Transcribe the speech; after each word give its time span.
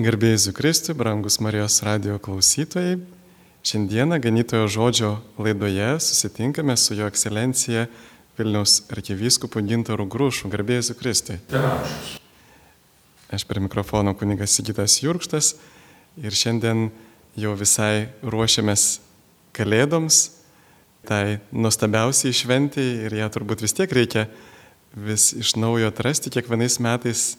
Garbėjai 0.00 0.54
Kristui, 0.56 0.94
brangus 0.96 1.36
Marijos 1.44 1.82
radio 1.84 2.14
klausytojai. 2.16 2.94
Šiandieną 3.60 4.16
ganytojo 4.24 4.64
žodžio 4.64 5.10
laidoje 5.36 6.00
susitinkame 6.00 6.72
su 6.80 6.94
jo 6.96 7.04
ekscelencija 7.04 7.82
Vilniaus 8.38 8.86
arkivyskupu 8.88 9.60
Gintaru 9.60 10.06
Grušu. 10.08 10.48
Garbėjai 10.48 10.96
Kristui. 10.96 11.36
Aš 13.28 13.44
prie 13.44 13.60
mikrofono 13.60 14.14
kunigas 14.16 14.56
Sigitas 14.56 14.94
Jurkštas 15.02 15.58
ir 16.16 16.32
šiandien 16.32 16.88
jau 17.36 17.52
visai 17.52 18.08
ruošiamės 18.24 19.02
Kalėdoms, 19.52 20.22
tai 21.04 21.42
nuostabiausiai 21.52 22.32
šventijai 22.32 23.10
ir 23.10 23.18
ją 23.20 23.28
turbūt 23.28 23.60
vis 23.60 23.76
tiek 23.76 23.92
reikia 23.92 24.24
vis 24.96 25.34
iš 25.36 25.52
naujo 25.60 25.92
atrasti 25.92 26.32
kiekvienais 26.32 26.78
metais, 26.80 27.34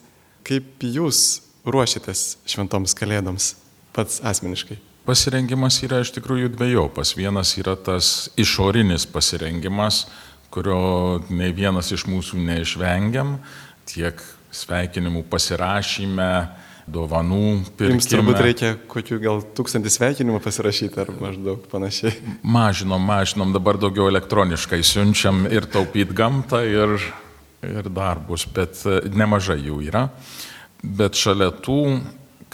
kaip 0.46 0.86
jūs 0.86 1.42
ruošitės 1.64 2.38
šventoms 2.48 2.94
kalėdoms 2.98 3.54
pats 3.94 4.20
asmeniškai? 4.24 4.78
Pasirengimas 5.04 5.82
yra 5.84 6.00
iš 6.00 6.14
tikrųjų 6.16 6.54
dviejopas. 6.54 7.12
Vienas 7.16 7.52
yra 7.60 7.74
tas 7.76 8.30
išorinis 8.40 9.04
pasirengimas, 9.12 10.06
kurio 10.54 11.20
ne 11.28 11.50
vienas 11.52 11.90
iš 11.92 12.06
mūsų 12.08 12.40
neišvengiam, 12.40 13.36
tiek 13.90 14.22
sveikinimų 14.54 15.26
pasirašyme, 15.28 16.30
dovanų 16.88 17.42
pirkime. 17.76 17.98
Jums 17.98 18.08
turbūt 18.08 18.40
reikia 18.44 18.70
kokių 18.88 19.18
gal 19.20 19.44
tūkstantį 19.56 19.92
sveikinimų 19.92 20.40
pasirašyti 20.44 21.00
ar 21.04 21.12
maždaug 21.20 21.68
panašiai. 21.72 22.14
Mažinom, 22.40 23.04
mažinom, 23.04 23.52
dabar 23.56 23.80
daugiau 23.80 24.08
elektroniškai 24.12 24.80
siunčiam 24.84 25.44
ir 25.52 25.68
taupyti 25.68 26.16
gamtą, 26.16 26.64
ir, 26.64 26.96
ir 27.68 27.92
darbus, 27.92 28.48
bet 28.56 28.84
nemažai 29.12 29.60
jų 29.66 29.82
yra 29.90 30.08
bet 30.84 31.16
šalia 31.18 31.50
tų 31.64 31.80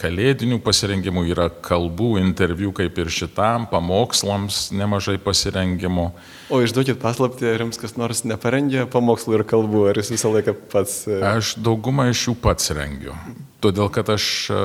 kalėdinių 0.01 0.57
pasirengimų 0.65 1.23
yra 1.29 1.47
kalbų, 1.63 2.15
interviu 2.21 2.71
kaip 2.75 2.97
ir 3.01 3.11
šitam, 3.13 3.67
pamokslams 3.69 4.71
nemažai 4.73 5.17
pasirengimų. 5.21 6.07
O 6.51 6.61
išduokit 6.63 6.99
paslapti, 7.03 7.45
ar 7.51 7.65
jums 7.65 7.79
kas 7.81 7.93
nors 7.99 8.23
neparengė 8.25 8.87
pamokslų 8.91 9.37
ir 9.39 9.45
kalbų, 9.51 9.85
ar 9.91 10.01
jūs 10.01 10.13
visą 10.15 10.33
laiką 10.33 10.55
pats? 10.73 11.03
E, 11.05 11.19
aš 11.35 11.53
daugumą 11.61 12.09
iš 12.11 12.27
jų 12.29 12.35
pats 12.41 12.73
rengiu. 12.75 13.15
Todėl, 13.61 13.91
kad 13.93 14.09
aš 14.09 14.25
e, 14.49 14.61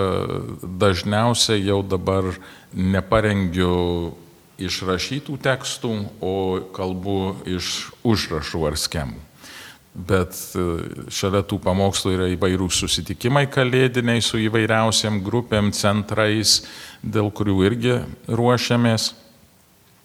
dažniausiai 0.80 1.60
jau 1.66 1.82
dabar 1.84 2.32
neparengiu 2.72 4.16
išrašytų 4.56 5.36
tekstų, 5.44 5.94
o 6.24 6.34
kalbu 6.76 7.20
iš 7.58 7.90
užrašų 8.08 8.68
ar 8.70 8.80
schemų 8.80 9.25
bet 9.96 10.36
e, 10.54 10.64
šalia 11.12 11.42
tų 11.48 11.58
pamokslų 11.64 12.12
yra 12.16 12.26
įvairūs 12.34 12.82
susitikimai 12.82 13.46
kalėdiniai 13.52 14.22
su 14.24 14.40
įvairiausiam 14.44 15.22
grupėm, 15.24 15.72
centrais, 15.76 16.60
dėl 17.02 17.30
kurių 17.32 17.56
irgi 17.70 17.96
ruošiamės. 18.28 19.14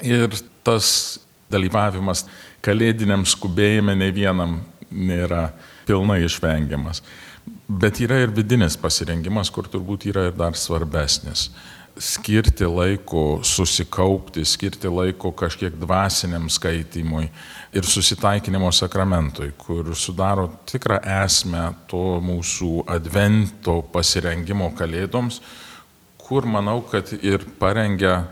Ir 0.07 0.31
tas 0.65 1.19
dalyvavimas 1.51 2.25
kalėdiniam 2.63 3.25
skubėjime 3.27 3.97
ne 3.99 4.07
vienam 4.15 4.61
nėra 4.91 5.49
pilnai 5.87 6.21
išvengiamas. 6.25 7.03
Bet 7.71 7.99
yra 8.03 8.21
ir 8.23 8.33
vidinis 8.35 8.77
pasirengimas, 8.79 9.49
kur 9.51 9.67
turbūt 9.71 10.07
yra 10.11 10.29
ir 10.29 10.35
dar 10.37 10.57
svarbesnis 10.59 11.49
skirti 12.01 12.65
laiko 12.65 13.39
susikaupti, 13.45 14.45
skirti 14.45 14.89
laiko 14.89 15.31
kažkiek 15.31 15.75
dvasiniam 15.77 16.49
skaitimui 16.49 17.27
ir 17.73 17.85
susitaikinimo 17.85 18.71
sakramentui, 18.73 19.51
kur 19.57 19.93
sudaro 19.95 20.47
tikrą 20.65 20.97
esmę 21.23 21.67
to 21.91 22.17
mūsų 22.25 22.87
advento 22.89 23.81
pasirengimo 23.93 24.71
kalėdoms, 24.77 25.41
kur 26.17 26.47
manau, 26.49 26.79
kad 26.81 27.13
ir 27.21 27.45
parengia 27.59 28.23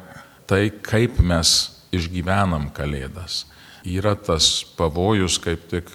tai, 0.49 0.71
kaip 0.81 1.21
mes 1.21 1.53
išgyvenam 1.93 2.71
kalėdas. 2.73 3.43
Yra 3.85 4.15
tas 4.17 4.63
pavojus 4.77 5.37
kaip 5.41 5.69
tik 5.69 5.93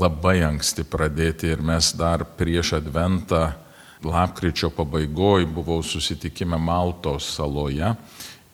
labai 0.00 0.40
anksti 0.46 0.84
pradėti 0.88 1.52
ir 1.52 1.60
mes 1.60 1.92
dar 1.98 2.24
prieš 2.38 2.72
adventą 2.80 3.50
lapkričio 4.04 4.70
pabaigoj 4.70 5.46
buvau 5.46 5.82
susitikime 5.82 6.58
Maltos 6.58 7.28
saloje 7.36 7.94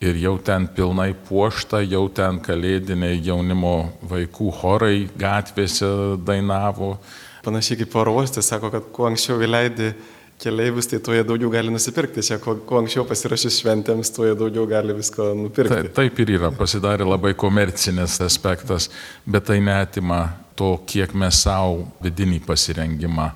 ir 0.01 0.15
jau 0.15 0.37
ten 0.43 0.67
pilnai 0.67 1.11
puošta, 1.27 1.81
jau 1.83 2.05
ten 2.15 2.39
kalėdiniai 2.43 3.19
jaunimo 3.23 3.91
vaikų 4.09 4.53
chorai 4.61 5.09
gatvėse 5.19 5.89
dainavo. 6.25 6.95
Panašiai 7.43 7.81
kaip 7.81 7.97
oro 7.99 8.15
uostas 8.19 8.47
sako, 8.51 8.71
kad 8.71 8.87
kuo 8.95 9.09
anksčiau 9.09 9.41
įleidi 9.43 9.91
keliaivius, 10.39 10.87
tai 10.87 11.01
tuo 11.03 11.15
jie 11.15 11.25
daugiau 11.27 11.51
gali 11.51 11.71
nusipirkti. 11.73 12.23
Čia 12.23 12.37
kuo, 12.39 12.55
kuo 12.67 12.79
anksčiau 12.79 13.03
pasirašys 13.07 13.59
šventėms, 13.59 14.13
tuo 14.15 14.27
jie 14.27 14.37
daugiau 14.39 14.63
gali 14.71 14.95
visko 14.95 15.33
nupirkti. 15.35 15.75
Taip, 15.75 15.91
taip 15.97 16.23
ir 16.23 16.35
yra, 16.37 16.53
pasidarė 16.55 17.07
labai 17.07 17.33
komercinis 17.39 18.21
aspektas, 18.23 18.87
bet 19.27 19.49
tai 19.51 19.59
netima 19.63 20.23
to, 20.59 20.77
kiek 20.87 21.11
mes 21.15 21.43
savo 21.43 21.89
vidinį 22.03 22.39
pasirengimą 22.47 23.29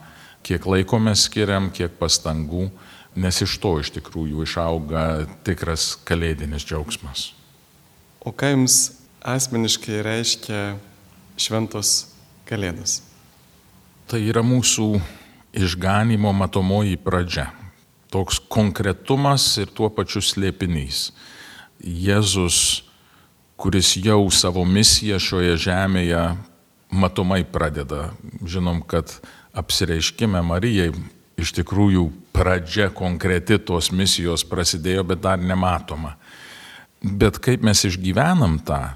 kiek 0.43 0.65
laiko 0.67 0.99
mes 1.01 1.25
skiriam, 1.27 1.69
kiek 1.73 1.95
pastangų, 1.99 2.67
nes 3.15 3.41
iš 3.45 3.55
to 3.61 3.77
iš 3.81 3.93
tikrųjų 3.97 4.43
išauga 4.45 5.05
tikras 5.47 5.93
kalėdinis 6.07 6.65
džiaugsmas. 6.67 7.31
O 8.23 8.31
ką 8.31 8.53
jums 8.53 8.77
asmeniškai 9.23 10.01
reiškia 10.05 10.61
šventos 11.39 12.13
kalėdos? 12.47 13.01
Tai 14.07 14.19
yra 14.19 14.43
mūsų 14.45 14.87
išganimo 15.55 16.33
matomoji 16.35 16.97
pradžia. 16.99 17.49
Toks 18.13 18.39
konkretumas 18.51 19.45
ir 19.61 19.71
tuo 19.73 19.89
pačiu 19.89 20.21
slėpinys. 20.21 21.11
Jėzus, 21.83 22.83
kuris 23.57 23.95
jau 23.97 24.27
savo 24.31 24.65
misiją 24.67 25.17
šioje 25.21 25.55
žemėje 25.65 26.23
matomai 26.93 27.41
pradeda. 27.43 28.11
Žinom, 28.45 28.83
kad 28.85 29.17
apsireiškime 29.53 30.41
Marijai 30.45 30.91
iš 31.37 31.53
tikrųjų 31.57 32.07
pradžia 32.33 32.89
konkreti 32.93 33.59
tos 33.61 33.91
misijos 33.93 34.45
prasidėjo, 34.47 35.05
bet 35.13 35.21
dar 35.23 35.41
nematoma. 35.41 36.15
Bet 37.03 37.39
kaip 37.43 37.65
mes 37.65 37.83
išgyvenam 37.85 38.59
tą 38.65 38.95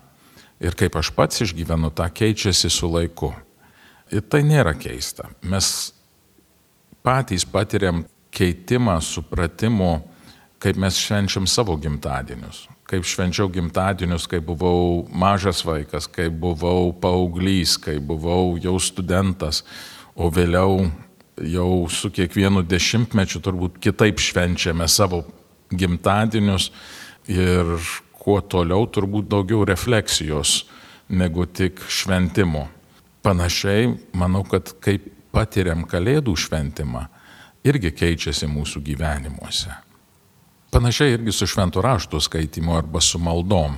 ir 0.63 0.78
kaip 0.78 0.96
aš 0.97 1.12
pats 1.13 1.44
išgyvenu 1.46 1.91
tą, 1.94 2.07
keičiasi 2.09 2.72
su 2.73 2.90
laiku. 2.90 3.34
Ir 4.13 4.23
tai 4.23 4.41
nėra 4.47 4.73
keista. 4.79 5.28
Mes 5.44 5.91
patys 7.03 7.46
patiriam 7.46 8.06
keitimą, 8.34 8.97
supratimo, 9.03 10.00
kaip 10.63 10.79
mes 10.79 10.97
švenčiam 10.97 11.47
savo 11.50 11.75
gimtadienius. 11.78 12.66
Kaip 12.88 13.03
švenčiau 13.03 13.50
gimtadienius, 13.51 14.29
kai 14.31 14.40
buvau 14.40 15.03
mažas 15.12 15.59
vaikas, 15.67 16.07
kai 16.07 16.29
buvau 16.31 16.94
paauglys, 16.96 17.75
kai 17.75 17.97
buvau 18.00 18.56
jau 18.63 18.78
studentas 18.79 19.66
o 20.17 20.29
vėliau 20.33 20.88
jau 21.45 21.72
su 21.94 22.09
kiekvienu 22.13 22.63
dešimtmečiu 22.66 23.41
turbūt 23.45 23.78
kitaip 23.81 24.19
švenčiame 24.22 24.88
savo 24.89 25.23
gimtadienius 25.69 26.72
ir 27.29 27.78
kuo 28.17 28.39
toliau 28.41 28.88
turbūt 28.89 29.29
daugiau 29.29 29.66
refleksijos 29.67 30.63
negu 31.09 31.45
tik 31.45 31.79
šventimo. 31.88 32.67
Panašiai, 33.23 33.91
manau, 34.17 34.44
kad 34.47 34.72
kaip 34.83 35.05
patiriam 35.35 35.83
Kalėdų 35.88 36.34
šventimą, 36.39 37.05
irgi 37.67 37.91
keičiasi 37.95 38.47
mūsų 38.49 38.81
gyvenimuose. 38.85 39.73
Panašiai 40.72 41.16
irgi 41.16 41.34
su 41.35 41.47
šventų 41.47 41.84
raštų 41.84 42.22
skaitimu 42.23 42.75
arba 42.78 43.01
su 43.03 43.19
maldom. 43.19 43.78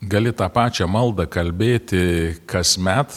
Gali 0.00 0.32
tą 0.32 0.48
pačią 0.52 0.88
maldą 0.88 1.26
kalbėti 1.28 2.38
kasmet, 2.48 3.12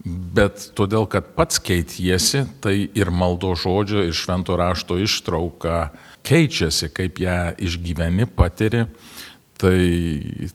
Bet 0.00 0.70
todėl, 0.78 1.04
kad 1.12 1.34
pats 1.36 1.60
keitiesi, 1.60 2.46
tai 2.64 2.88
ir 2.96 3.10
maldo 3.12 3.52
žodžio, 3.52 4.06
ir 4.08 4.16
švento 4.16 4.56
rašto 4.56 4.96
ištrauka 4.96 5.90
keičiasi, 6.24 6.88
kaip 6.96 7.20
ją 7.20 7.52
išgyveni, 7.60 8.24
patiri. 8.24 8.86
Tai 9.60 9.76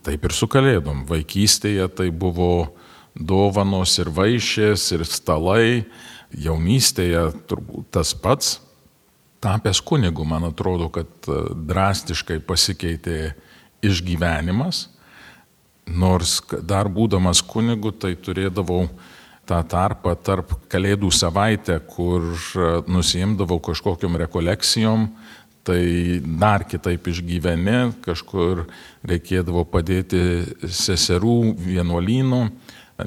taip 0.01 0.25
ir 0.25 0.33
su 0.33 0.49
kalėdom. 0.49 1.03
Vaikystėje 1.05 1.85
tai 1.93 2.09
buvo 2.09 2.73
dovanos 3.13 3.93
ir 4.01 4.09
vaišės, 4.09 4.89
ir 4.97 5.05
stalai. 5.05 5.85
Jaunystėje 6.33 7.27
turbūt 7.45 7.91
tas 7.93 8.15
pats. 8.17 8.57
Tapęs 9.45 9.77
kunigu, 9.85 10.25
man 10.25 10.47
atrodo, 10.47 10.89
kad 10.89 11.29
e, 11.29 11.41
drastiškai 11.69 12.39
pasikeitė 12.47 13.35
išgyvenimas. 13.85 14.87
Nors 15.85 16.39
dar 16.65 16.89
būdamas 16.89 17.43
kunigu, 17.45 17.93
tai 17.93 18.15
turėdavau 18.17 18.87
tą 19.45 19.61
tarpą 19.69 20.15
tarp 20.17 20.53
Kalėdų 20.71 21.11
savaitę, 21.13 21.79
kur 21.89 22.25
e, 22.33 22.69
nusimdavau 22.91 23.59
kažkokiam 23.63 24.17
rekolekcijom, 24.25 25.07
tai 25.65 25.81
dar 26.21 26.65
kitaip 26.69 27.07
išgyveni, 27.09 27.95
kažkur 28.05 28.65
reikėdavo 29.05 29.65
padėti 29.69 30.21
seserų 30.61 31.55
vienuolynų, 31.57 32.41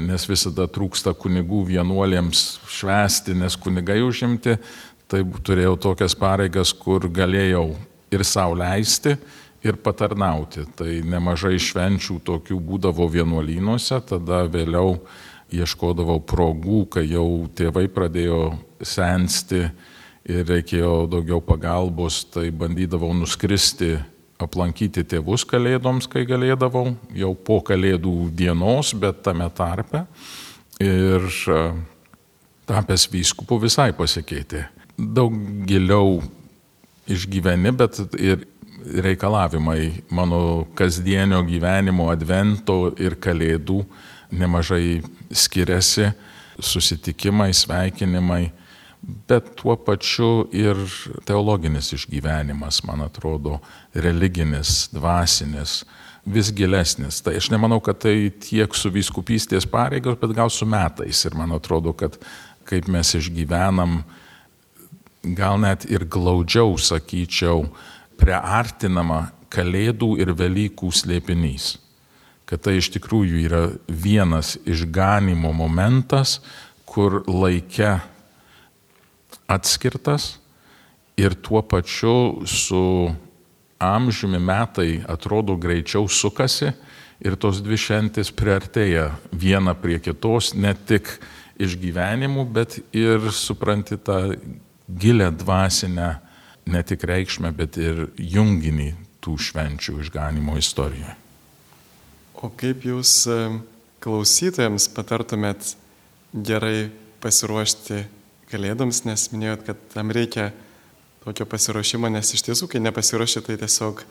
nes 0.04 0.26
visada 0.28 0.66
trūksta 0.68 1.14
kunigų 1.16 1.62
vienuolėms 1.70 2.44
švesti, 2.68 3.36
nes 3.38 3.56
kunigai 3.56 4.00
užimti, 4.04 4.58
tai 5.08 5.22
turėjau 5.24 5.76
tokias 5.88 6.16
pareigas, 6.18 6.74
kur 6.76 7.06
galėjau 7.08 7.70
ir 8.12 8.24
sauliaisti, 8.26 9.16
ir 9.64 9.78
patarnauti. 9.82 10.66
Tai 10.78 10.90
nemažai 11.06 11.56
švenčių 11.62 12.20
tokių 12.26 12.58
būdavo 12.62 13.08
vienuolynuose, 13.10 14.00
tada 14.06 14.44
vėliau 14.50 14.98
ieškodavau 15.54 16.20
progų, 16.28 16.84
kai 16.92 17.06
jau 17.08 17.48
tėvai 17.56 17.86
pradėjo 17.92 18.52
sensti 18.84 19.64
ir 20.28 20.44
reikėjo 20.48 21.06
daugiau 21.10 21.40
pagalbos, 21.44 22.22
tai 22.32 22.50
bandydavau 22.52 23.14
nuskristi, 23.16 23.96
aplankyti 24.38 25.02
tėvus 25.08 25.44
kalėdoms, 25.48 26.06
kai 26.10 26.24
galėdavau, 26.28 26.92
jau 27.16 27.32
po 27.34 27.58
kalėdų 27.64 28.28
dienos, 28.36 28.92
bet 28.94 29.22
tame 29.26 29.48
tarpe. 29.56 30.04
Ir 30.78 31.24
e, 31.26 31.62
tapęs 32.68 33.08
vyskupu 33.10 33.58
visai 33.64 33.90
pasikeitė. 33.96 34.68
Daug 34.94 35.34
giliau 35.66 36.20
išgyveni, 37.10 37.72
bet 37.74 37.98
ir 38.14 38.44
reikalavimai 39.02 40.04
mano 40.14 40.68
kasdienio 40.78 41.40
gyvenimo, 41.48 42.12
advento 42.12 42.92
ir 43.00 43.18
kalėdų 43.18 43.82
nemažai 44.30 45.02
skiriasi, 45.32 46.10
susitikimai, 46.58 47.52
sveikinimai, 47.54 48.50
bet 49.28 49.54
tuo 49.56 49.76
pačiu 49.76 50.48
ir 50.52 50.78
teologinis 51.28 51.92
išgyvenimas, 51.94 52.82
man 52.84 53.04
atrodo, 53.06 53.58
religinis, 53.94 54.88
dvasinis, 54.92 55.84
vis 56.26 56.50
gilesnis. 56.52 57.22
Tai 57.24 57.36
aš 57.38 57.50
nemanau, 57.54 57.80
kad 57.84 58.00
tai 58.02 58.30
tiek 58.42 58.74
su 58.74 58.90
viskupystės 58.92 59.68
pareigos, 59.70 60.18
bet 60.20 60.34
gal 60.36 60.50
su 60.52 60.66
metais. 60.68 61.24
Ir 61.24 61.38
man 61.38 61.54
atrodo, 61.56 61.94
kad 61.96 62.18
kaip 62.68 62.90
mes 62.90 63.14
išgyvenam, 63.16 64.02
gal 65.38 65.58
net 65.62 65.86
ir 65.88 66.04
glaudžiau, 66.04 66.76
sakyčiau, 66.76 67.68
priartinama 68.18 69.28
Kalėdų 69.48 70.18
ir 70.20 70.34
Velykų 70.36 70.90
slėpinys. 70.92 71.78
Kad 72.48 72.64
tai 72.64 72.78
iš 72.78 72.88
tikrųjų 72.94 73.42
yra 73.44 73.62
vienas 73.88 74.56
išganimo 74.64 75.52
momentas, 75.52 76.38
kur 76.88 77.20
laike 77.28 77.98
atskirtas 79.48 80.38
ir 81.20 81.34
tuo 81.34 81.60
pačiu 81.62 82.46
su 82.48 83.12
amžiumi 83.78 84.40
metai 84.40 85.02
atrodo 85.08 85.56
greičiau 85.56 86.08
sukasi 86.08 86.72
ir 87.20 87.36
tos 87.36 87.60
dvi 87.62 87.78
šventės 87.78 88.30
priartėja 88.34 89.10
viena 89.32 89.74
prie 89.74 89.98
kitos, 90.02 90.54
ne 90.54 90.74
tik 90.74 91.10
išgyvenimų, 91.58 92.46
bet 92.54 92.78
ir 92.94 93.30
supranti 93.34 93.98
tą 93.98 94.38
gilę 94.88 95.30
dvasinę 95.34 96.10
ne 96.68 96.82
tik 96.86 97.04
reikšmę, 97.10 97.52
bet 97.56 97.78
ir 97.80 98.06
junginį 98.16 98.92
tų 99.24 99.38
švenčių 99.48 99.98
išganimo 100.04 100.58
istorijoje. 100.60 101.27
O 102.38 102.52
kaip 102.54 102.84
jūs 102.86 103.12
e, 103.26 103.36
klausytojams 104.04 104.86
patartumėt 104.94 105.72
gerai 106.30 106.90
pasiruošti 107.18 108.04
kalėdoms, 108.52 109.02
nes 109.08 109.24
minėjot, 109.32 109.64
kad 109.66 109.80
tam 109.90 110.12
reikia 110.14 110.52
tokio 111.24 111.48
pasiruošimo, 111.50 112.06
nes 112.14 112.30
iš 112.36 112.44
tiesų, 112.46 112.68
kai 112.70 112.82
nepasiruoši, 112.84 113.42
tai 113.42 113.56
tiesiog 113.58 114.04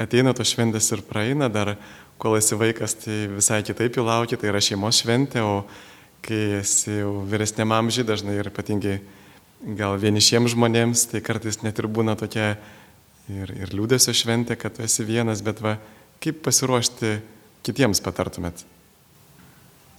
ateina 0.00 0.32
to 0.34 0.46
šventės 0.48 0.88
ir 0.96 1.02
praeina, 1.04 1.50
dar 1.52 1.74
kol 2.18 2.38
esi 2.38 2.56
vaikas, 2.56 2.96
tai 3.04 3.26
visai 3.34 3.60
kitaip 3.66 3.98
jų 3.98 4.06
laukia, 4.08 4.40
tai 4.40 4.48
yra 4.54 4.64
šeimos 4.64 5.02
šventė, 5.02 5.44
o 5.44 5.66
kai 6.24 6.62
esi 6.62 7.02
jau 7.02 7.18
vyresniam 7.28 7.76
amžiai, 7.76 8.06
dažnai 8.08 8.38
ir 8.40 8.48
ypatingai 8.48 8.96
gal 9.76 9.98
vienišiems 10.00 10.56
žmonėms 10.56 11.04
tai 11.12 11.20
kartais 11.24 11.60
net 11.60 11.78
ir 11.80 11.88
būna 11.92 12.16
tokia 12.20 12.54
ir, 13.28 13.52
ir 13.52 13.76
liūdėsio 13.76 14.16
šventė, 14.16 14.56
kad 14.56 14.76
tu 14.76 14.88
esi 14.88 15.04
vienas, 15.04 15.44
bet 15.44 15.60
va, 15.64 15.76
kaip 16.24 16.40
pasiruošti 16.44 17.18
kitiems 17.64 18.02
patartumėt? 18.04 18.64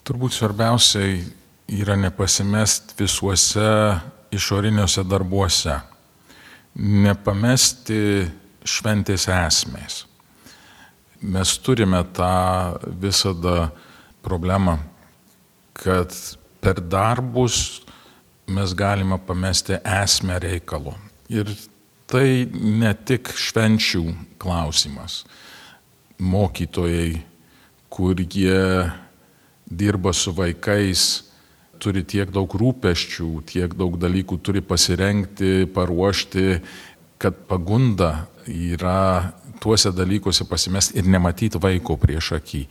Turbūt 0.06 0.36
svarbiausiai 0.38 1.24
yra 1.74 1.96
nepasimest 1.98 2.94
visuose 3.00 3.70
išoriniuose 4.36 5.06
darbuose, 5.08 5.80
nepamesti 6.76 8.26
šventės 8.66 9.28
esmės. 9.32 10.04
Mes 11.26 11.56
turime 11.64 12.04
tą 12.14 12.76
visada 13.02 13.72
problemą, 14.26 14.78
kad 15.74 16.14
per 16.62 16.82
darbus 16.82 17.82
mes 18.48 18.74
galime 18.78 19.18
pamesti 19.26 19.80
esmę 19.82 20.38
reikalo. 20.44 20.94
Ir 21.34 21.50
tai 22.10 22.46
ne 22.54 22.94
tik 22.94 23.32
švenčių 23.34 24.04
klausimas. 24.42 25.24
Mokytojai, 26.22 27.18
kur 27.90 28.20
jie 28.20 28.92
dirba 29.66 30.14
su 30.14 30.34
vaikais, 30.36 31.24
turi 31.80 32.04
tiek 32.08 32.32
daug 32.34 32.50
rūpeščių, 32.50 33.30
tiek 33.50 33.74
daug 33.78 33.98
dalykų 34.00 34.38
turi 34.44 34.62
pasirengti, 34.64 35.66
paruošti, 35.74 36.60
kad 37.22 37.46
pagunda 37.50 38.28
yra 38.48 39.34
tuose 39.64 39.92
dalykuose 39.96 40.46
pasimesti 40.50 41.00
ir 41.00 41.10
nematyti 41.10 41.60
vaiko 41.62 41.98
prieš 42.00 42.36
akį. 42.40 42.66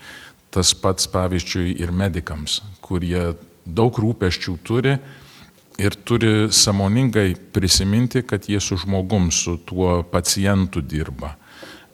Tas 0.55 0.71
pats 0.79 1.09
pavyzdžiui 1.11 1.75
ir 1.83 1.91
medikams, 1.91 2.61
kurie 2.85 3.33
daug 3.67 3.97
rūpeščių 3.99 4.57
turi, 4.63 4.99
ir 5.79 5.97
turi 6.07 6.53
samoningai 6.55 7.35
prisiminti, 7.53 8.23
kad 8.23 8.49
jie 8.49 8.61
su 8.61 8.77
žmogum, 8.79 9.31
su 9.31 9.57
tuo 9.67 10.03
pacientu 10.03 10.81
dirba. 10.81 11.35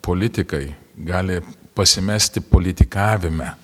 Politikai 0.00 0.75
gali 0.96 1.40
pasimesti 1.80 2.42
politikavime 2.44 3.54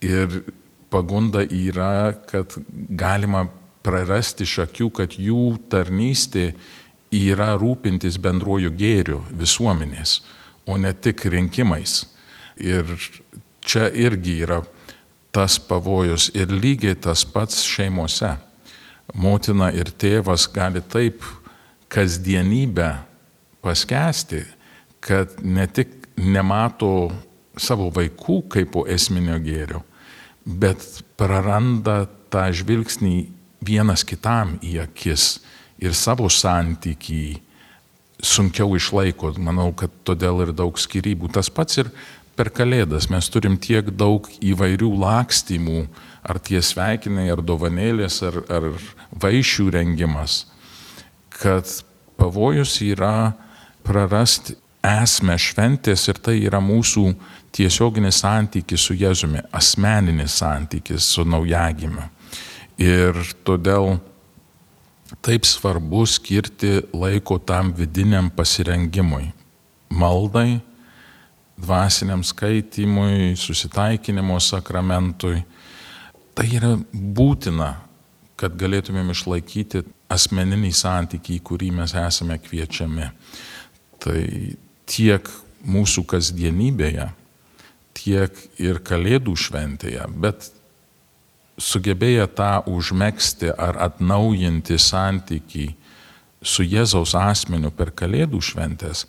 ir 0.00 0.44
pagunda 0.90 1.42
yra, 1.42 2.12
kad 2.30 2.54
galima 2.70 3.48
prarasti 3.82 4.46
iš 4.46 4.60
akių, 4.68 4.86
kad 4.94 5.16
jų 5.18 5.56
tarnystė 5.72 6.52
yra 7.10 7.56
rūpintis 7.58 8.20
bendruoju 8.22 8.70
gėriu 8.78 9.18
visuomenės, 9.34 10.20
o 10.70 10.78
ne 10.78 10.94
tik 10.94 11.26
rinkimais. 11.34 12.04
Ir 12.62 12.86
čia 13.66 13.90
irgi 13.90 14.38
yra 14.46 14.60
tas 15.34 15.58
pavojus 15.58 16.30
ir 16.38 16.54
lygiai 16.54 16.94
tas 16.94 17.26
pats 17.26 17.58
šeimose 17.66 18.36
motina 19.18 19.72
ir 19.74 19.90
tėvas 19.90 20.46
gali 20.54 20.78
taip 20.94 21.26
kasdienybę 21.90 22.92
paskesti, 23.66 24.44
kad 25.02 25.42
ne 25.42 25.66
tik 25.66 26.04
nemato 26.16 27.10
savo 27.60 27.90
vaikų 27.94 28.42
kaip 28.52 28.72
po 28.74 28.84
esminio 28.90 29.38
gėrio, 29.42 29.82
bet 30.44 30.82
praranda 31.18 32.04
tą 32.32 32.48
žvilgsnį 32.52 33.16
vienas 33.64 34.04
kitam 34.06 34.58
į 34.62 34.80
akis 34.84 35.38
ir 35.82 35.94
savo 35.96 36.28
santykį 36.30 37.24
sunkiau 38.24 38.74
išlaiko. 38.76 39.34
Manau, 39.38 39.70
kad 39.76 39.92
todėl 40.06 40.44
ir 40.46 40.52
daug 40.56 40.78
skirybų. 40.80 41.30
Tas 41.34 41.50
pats 41.52 41.80
ir 41.82 41.90
per 42.38 42.50
Kalėdas 42.54 43.08
mes 43.12 43.28
turim 43.30 43.56
tiek 43.60 43.90
daug 43.94 44.28
įvairių 44.42 44.90
lakstymų, 45.04 45.86
ar 46.24 46.40
tie 46.40 46.62
sveikinai, 46.64 47.28
ar 47.32 47.42
dovanėlės, 47.44 48.22
ar, 48.26 48.40
ar 48.48 48.68
vaišių 49.20 49.68
rengimas, 49.76 50.44
kad 51.36 51.68
pavojus 52.18 52.78
yra 52.84 53.34
prarasti 53.84 54.56
esmę 54.84 55.36
šventės 55.40 56.08
ir 56.08 56.20
tai 56.20 56.38
yra 56.44 56.60
mūsų 56.64 57.10
tiesioginis 57.54 58.18
santykis 58.22 58.88
su 58.88 58.96
Jėzumi, 58.98 59.44
asmeninis 59.54 60.40
santykis 60.40 61.06
su 61.14 61.24
naujagimiu. 61.28 62.08
Ir 62.82 63.14
todėl 63.46 63.98
taip 65.22 65.46
svarbu 65.46 66.02
skirti 66.10 66.80
laiko 66.94 67.38
tam 67.38 67.70
vidiniam 67.76 68.30
pasirengimui, 68.34 69.28
maldai, 69.94 70.58
dvasiniam 71.60 72.24
skaitimui, 72.26 73.36
susitaikinimo 73.38 74.40
sakramentui. 74.42 75.44
Tai 76.34 76.46
yra 76.50 76.74
būtina, 76.90 77.70
kad 78.34 78.56
galėtumėm 78.58 79.12
išlaikyti 79.14 79.84
asmeninį 80.10 80.72
santykį, 80.74 81.38
į 81.38 81.42
kurį 81.46 81.70
mes 81.78 81.94
esame 81.94 82.40
kviečiami. 82.42 83.06
Tai 84.02 84.18
tiek 84.90 85.30
mūsų 85.64 86.02
kasdienybėje, 86.10 87.06
tiek 87.94 88.34
ir 88.60 88.80
Kalėdų 88.84 89.34
šventėje, 89.38 90.04
bet 90.20 90.50
sugebėję 91.60 92.26
tą 92.34 92.52
užmėgsti 92.70 93.52
ar 93.54 93.78
atnaujinti 93.88 94.78
santykį 94.80 95.68
su 96.44 96.66
Jėzaus 96.66 97.14
asmeniu 97.16 97.70
per 97.72 97.94
Kalėdų 97.96 98.40
šventės, 98.42 99.06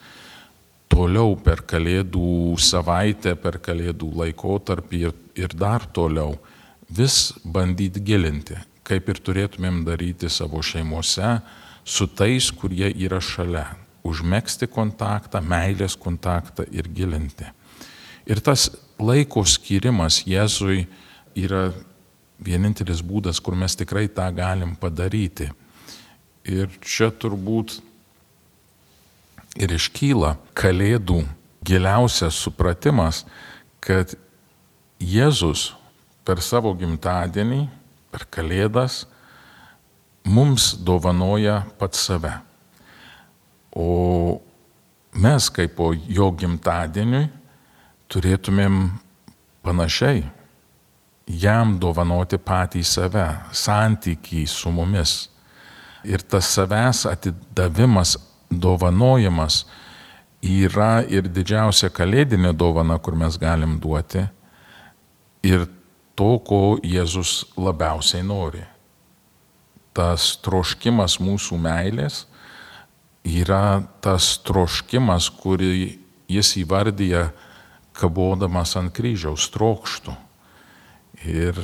toliau 0.91 1.35
per 1.41 1.65
Kalėdų 1.67 2.55
savaitę, 2.61 3.35
per 3.35 3.59
Kalėdų 3.59 4.11
laikotarpį 4.21 5.01
ir, 5.09 5.15
ir 5.35 5.57
dar 5.57 5.87
toliau 5.91 6.37
vis 6.89 7.33
bandyti 7.43 8.03
gilinti, 8.05 8.57
kaip 8.85 9.09
ir 9.09 9.19
turėtumėm 9.25 9.83
daryti 9.87 10.29
savo 10.29 10.61
šeimose, 10.61 11.39
su 11.85 12.07
tais, 12.07 12.51
kurie 12.51 12.91
yra 12.93 13.21
šalia. 13.21 13.67
užmėgsti 14.05 14.67
kontaktą, 14.69 15.39
meilės 15.41 15.95
kontaktą 15.97 16.61
ir 16.69 16.85
gilinti. 16.93 17.47
Ir 18.25 18.41
tas 18.41 18.69
laiko 18.97 19.43
skirimas 19.45 20.23
Jėzui 20.25 20.85
yra 21.37 21.69
vienintelis 22.41 23.03
būdas, 23.05 23.39
kur 23.39 23.55
mes 23.57 23.75
tikrai 23.77 24.07
tą 24.09 24.27
galim 24.35 24.75
padaryti. 24.79 25.51
Ir 26.45 26.69
čia 26.81 27.09
turbūt 27.09 27.79
ir 29.57 29.71
iškyla 29.77 30.35
Kalėdų 30.57 31.23
giliausias 31.65 32.37
supratimas, 32.37 33.23
kad 33.81 34.13
Jėzus 35.01 35.73
per 36.25 36.41
savo 36.41 36.73
gimtadienį, 36.77 37.65
per 38.13 38.25
Kalėdas, 38.31 39.03
mums 40.25 40.73
dovanoja 40.81 41.61
pats 41.79 42.01
save. 42.07 42.33
O 43.75 44.41
mes 45.13 45.49
kaip 45.53 45.75
po 45.77 45.91
jo 45.93 46.31
gimtadieniui 46.33 47.27
turėtumėm 48.15 48.87
panašiai 49.65 50.23
jam 51.27 51.75
dovanoti 51.81 52.37
patį 52.37 52.83
save, 52.85 53.25
santykį 53.51 54.45
su 54.47 54.71
mumis. 54.71 55.15
Ir 56.05 56.21
tas 56.21 56.47
savęs 56.53 57.05
atidavimas, 57.09 58.15
dovanojimas 58.49 59.63
yra 60.45 61.01
ir 61.09 61.25
didžiausia 61.33 61.89
kalėdinė 61.89 62.53
dovana, 62.53 62.99
kur 63.01 63.17
mes 63.17 63.39
galim 63.41 63.79
duoti. 63.81 64.27
Ir 65.45 65.65
to, 66.15 66.37
ko 66.45 66.77
Jėzus 66.85 67.43
labiausiai 67.57 68.23
nori. 68.23 68.61
Tas 69.95 70.35
troškimas 70.45 71.17
mūsų 71.23 71.57
meilės 71.57 72.25
yra 73.25 73.81
tas 74.03 74.35
troškimas, 74.45 75.31
kurį 75.41 75.97
jis 76.29 76.53
įvardyja 76.61 77.31
kabodamas 77.95 78.75
ant 78.79 78.93
kryžiaus 78.95 79.47
trokštų. 79.53 80.15
Ir 81.25 81.59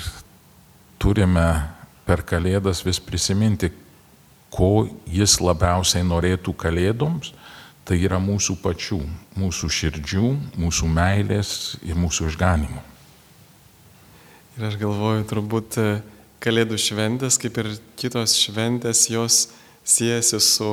turime 1.02 1.48
per 2.08 2.24
Kalėdas 2.28 2.84
vis 2.86 3.00
prisiminti, 3.04 3.72
ko 4.52 4.88
jis 5.08 5.38
labiausiai 5.40 6.04
norėtų 6.04 6.54
Kalėdoms, 6.60 7.32
tai 7.88 7.98
yra 8.04 8.20
mūsų 8.22 8.58
pačių, 8.62 9.00
mūsų 9.40 9.70
širdžių, 9.78 10.32
mūsų 10.60 10.90
meilės 10.92 11.52
ir 11.88 11.98
mūsų 12.00 12.30
išganimo. 12.32 12.84
Ir 14.60 14.68
aš 14.68 14.76
galvoju, 14.82 15.24
turbūt 15.30 15.78
e, 15.80 15.88
Kalėdų 16.44 16.78
šventės, 16.82 17.38
kaip 17.40 17.58
ir 17.62 17.72
kitos 18.00 18.36
šventės, 18.38 19.06
jos 19.14 19.46
siejasi 19.88 20.40
su 20.44 20.72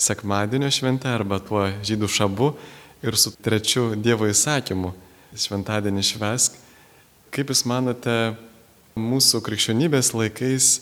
sekmadienio 0.00 0.70
švente 0.72 1.10
arba 1.12 1.38
tuo 1.44 1.66
žydų 1.84 2.08
šabu 2.10 2.54
ir 3.02 3.16
su 3.16 3.32
trečiu 3.36 3.94
Dievo 3.96 4.28
įsakymu- 4.28 4.92
šventadienį 5.44 6.02
švesk. 6.02 6.54
Kaip 7.30 7.48
Jūs 7.48 7.64
manote, 7.64 8.36
mūsų 8.96 9.40
krikščionybės 9.40 10.14
laikais 10.14 10.80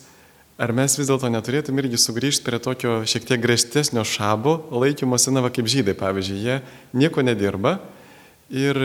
Ar 0.58 0.72
mes 0.74 0.96
vis 0.98 1.06
dėlto 1.06 1.28
neturėtum 1.30 1.78
irgi 1.78 2.00
sugrįžti 2.02 2.42
prie 2.42 2.58
tokio 2.58 2.96
šiek 3.06 3.28
tiek 3.28 3.38
griežtesnio 3.38 4.02
šabo 4.02 4.56
laikymosi, 4.74 5.30
na, 5.30 5.44
va 5.44 5.52
kaip 5.54 5.68
žydai, 5.70 5.94
pavyzdžiui, 5.94 6.38
jie 6.42 6.56
nieko 6.98 7.22
nedirba 7.22 7.76
ir, 8.50 8.80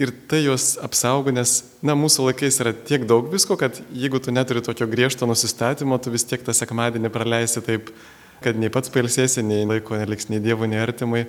ir 0.00 0.12
tai 0.30 0.40
juos 0.46 0.70
apsaugo, 0.80 1.28
nes, 1.36 1.58
na, 1.84 1.92
mūsų 1.92 2.30
laikais 2.30 2.56
yra 2.64 2.72
tiek 2.72 3.04
daug 3.04 3.28
visko, 3.28 3.58
kad 3.60 3.76
jeigu 3.92 4.22
tu 4.24 4.32
neturi 4.32 4.64
tokio 4.64 4.88
griežto 4.88 5.28
nusistatymo, 5.28 6.00
tu 6.00 6.14
vis 6.14 6.24
tiek 6.24 6.40
tą 6.40 6.56
sekmadienį 6.56 7.12
praleisi 7.12 7.60
taip, 7.60 7.92
kad 8.40 8.56
nei 8.56 8.72
pats 8.72 8.88
pailsėsi, 8.96 9.44
nei 9.44 9.68
laiko 9.68 10.00
neliks 10.00 10.32
nei 10.32 10.40
dievų, 10.40 10.72
nei 10.72 10.80
artimai. 10.80 11.26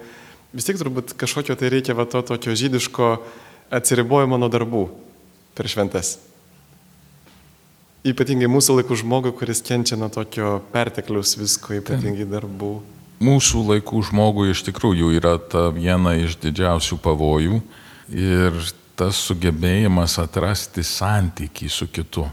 Vis 0.53 0.67
tiek 0.67 0.77
turbūt 0.77 1.15
kažkokio 1.17 1.55
tai 1.57 1.71
reikia 1.73 1.95
va 1.97 2.05
to 2.05 2.21
tokio 2.21 2.53
žydiško 2.53 3.15
atsiribojimo 3.73 4.37
nuo 4.37 4.51
darbų 4.53 4.83
per 5.57 5.69
šventes. 5.69 6.19
Ypatingai 8.05 8.49
mūsų 8.51 8.75
laikų 8.81 8.97
žmogui, 8.99 9.31
kuris 9.33 9.63
kenčia 9.65 9.97
nuo 9.97 10.11
tokio 10.13 10.59
pertekliaus 10.73 11.37
visko, 11.39 11.73
ypatingai 11.79 12.27
darbų. 12.29 12.73
Mūsų 13.23 13.63
laikų 13.71 14.03
žmogui 14.09 14.51
iš 14.51 14.65
tikrųjų 14.67 15.13
yra 15.17 15.37
ta 15.39 15.69
viena 15.73 16.13
iš 16.19 16.35
didžiausių 16.43 16.99
pavojų 17.01 17.61
ir 18.11 18.59
tas 18.99 19.17
sugebėjimas 19.25 20.19
atrasti 20.21 20.83
santykį 20.85 21.69
su 21.71 21.87
kitu. 21.89 22.27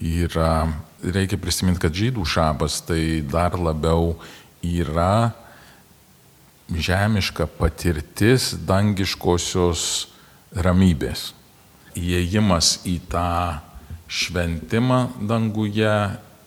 Yra, 0.00 0.70
reikia 1.04 1.36
prisiminti, 1.36 1.82
kad 1.82 1.92
žydų 1.92 2.24
šabas 2.24 2.80
tai 2.86 3.20
dar 3.28 3.58
labiau 3.60 4.14
yra 4.64 5.34
žemiška 6.78 7.46
patirtis 7.58 8.52
dangiškosios 8.66 9.84
ramybės. 10.52 11.32
Įėjimas 11.98 12.78
į 12.88 12.98
tą 13.12 13.60
šventimą 14.12 15.00
danguje, 15.28 15.96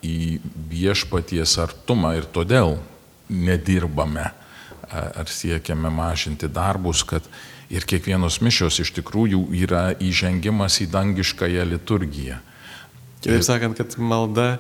į 0.06 0.40
viešpaties 0.70 1.58
artumą 1.62 2.16
ir 2.18 2.28
todėl 2.30 2.78
nedirbame 3.30 4.30
ar 4.92 5.30
siekiame 5.30 5.90
mažinti 5.90 6.48
darbus, 6.52 7.02
kad 7.04 7.26
ir 7.74 7.86
kiekvienos 7.90 8.38
mišios 8.46 8.78
iš 8.84 8.92
tikrųjų 9.00 9.48
yra 9.66 9.88
įžengimas 9.98 10.78
į 10.86 10.90
dangiškąją 10.94 11.66
liturgiją. 11.72 12.38
Kitaip 13.26 13.46
sakant, 13.46 13.80
kad 13.80 13.98
malda 13.98 14.60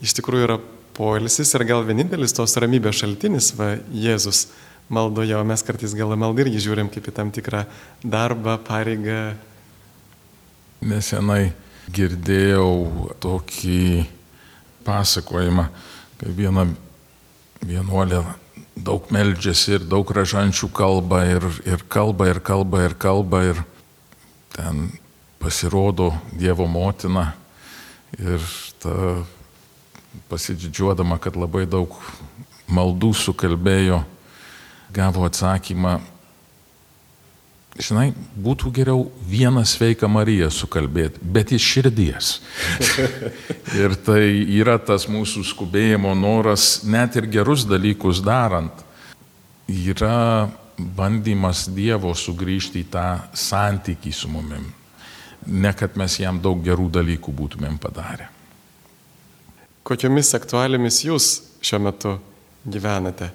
iš 0.00 0.16
tikrųjų 0.16 0.48
yra 0.48 0.56
poilsis 0.96 1.52
ir 1.52 1.66
gal 1.68 1.84
vienintelis 1.84 2.32
tos 2.36 2.56
ramybės 2.56 3.02
šaltinis, 3.02 3.52
va 3.58 3.74
Jėzus 3.92 4.46
maldoje, 4.88 5.36
o 5.36 5.44
mes 5.44 5.62
kartais 5.66 5.94
gal 5.96 6.14
maldą 6.18 6.44
irgi 6.44 6.62
žiūrim 6.66 6.90
kaip 6.92 7.08
į 7.10 7.14
tam 7.14 7.30
tikrą 7.34 7.64
darbą, 8.04 8.56
pareigą. 8.66 9.36
Nesenai 10.86 11.52
girdėjau 11.90 13.12
tokį 13.22 14.06
pasakojimą, 14.86 15.68
kai 16.20 16.34
viena 16.36 16.66
vienuolė 17.66 18.22
daug 18.76 19.08
meldžiasi 19.10 19.78
ir 19.78 19.86
daug 19.88 20.10
ražančių 20.12 20.68
kalba 20.76 21.24
ir, 21.30 21.46
ir 21.64 21.82
kalba 21.88 22.28
ir 22.30 22.42
kalba 22.44 22.84
ir 22.86 22.94
kalba 22.94 23.42
ir 23.52 23.62
ten 24.54 24.90
pasirodo 25.40 26.12
Dievo 26.36 26.66
motina 26.68 27.32
ir 28.18 28.42
ta 28.82 29.24
pasididžiuodama, 30.30 31.18
kad 31.20 31.36
labai 31.36 31.66
daug 31.68 31.92
maldų 32.72 33.12
sukalbėjo, 33.14 34.00
gavo 34.94 35.24
atsakymą, 35.26 35.98
žinai, 37.76 38.10
būtų 38.40 38.72
geriau 38.78 39.06
vieną 39.28 39.64
sveiką 39.66 40.08
Mariją 40.08 40.48
sukalbėti, 40.54 41.20
bet 41.22 41.52
iš 41.56 41.66
širdies. 41.74 42.30
ir 43.82 43.96
tai 44.06 44.22
yra 44.58 44.78
tas 44.78 45.08
mūsų 45.10 45.44
skubėjimo 45.50 46.14
noras, 46.16 46.84
net 46.84 47.18
ir 47.20 47.28
gerus 47.32 47.66
dalykus 47.68 48.22
darant, 48.24 48.84
yra 49.68 50.48
bandymas 50.76 51.66
Dievo 51.72 52.12
sugrįžti 52.16 52.84
į 52.84 52.90
tą 52.92 53.06
santykį 53.36 54.12
su 54.12 54.30
mumim. 54.30 54.66
Ne 55.46 55.72
kad 55.76 55.96
mes 55.96 56.18
jam 56.20 56.40
daug 56.42 56.62
gerų 56.64 56.88
dalykų 56.98 57.32
būtumėm 57.32 57.78
padarę. 57.80 58.28
Kokiomis 59.86 60.32
aktualijomis 60.34 61.04
jūs 61.06 61.26
šiuo 61.62 61.78
metu 61.84 62.16
gyvenate? 62.66 63.30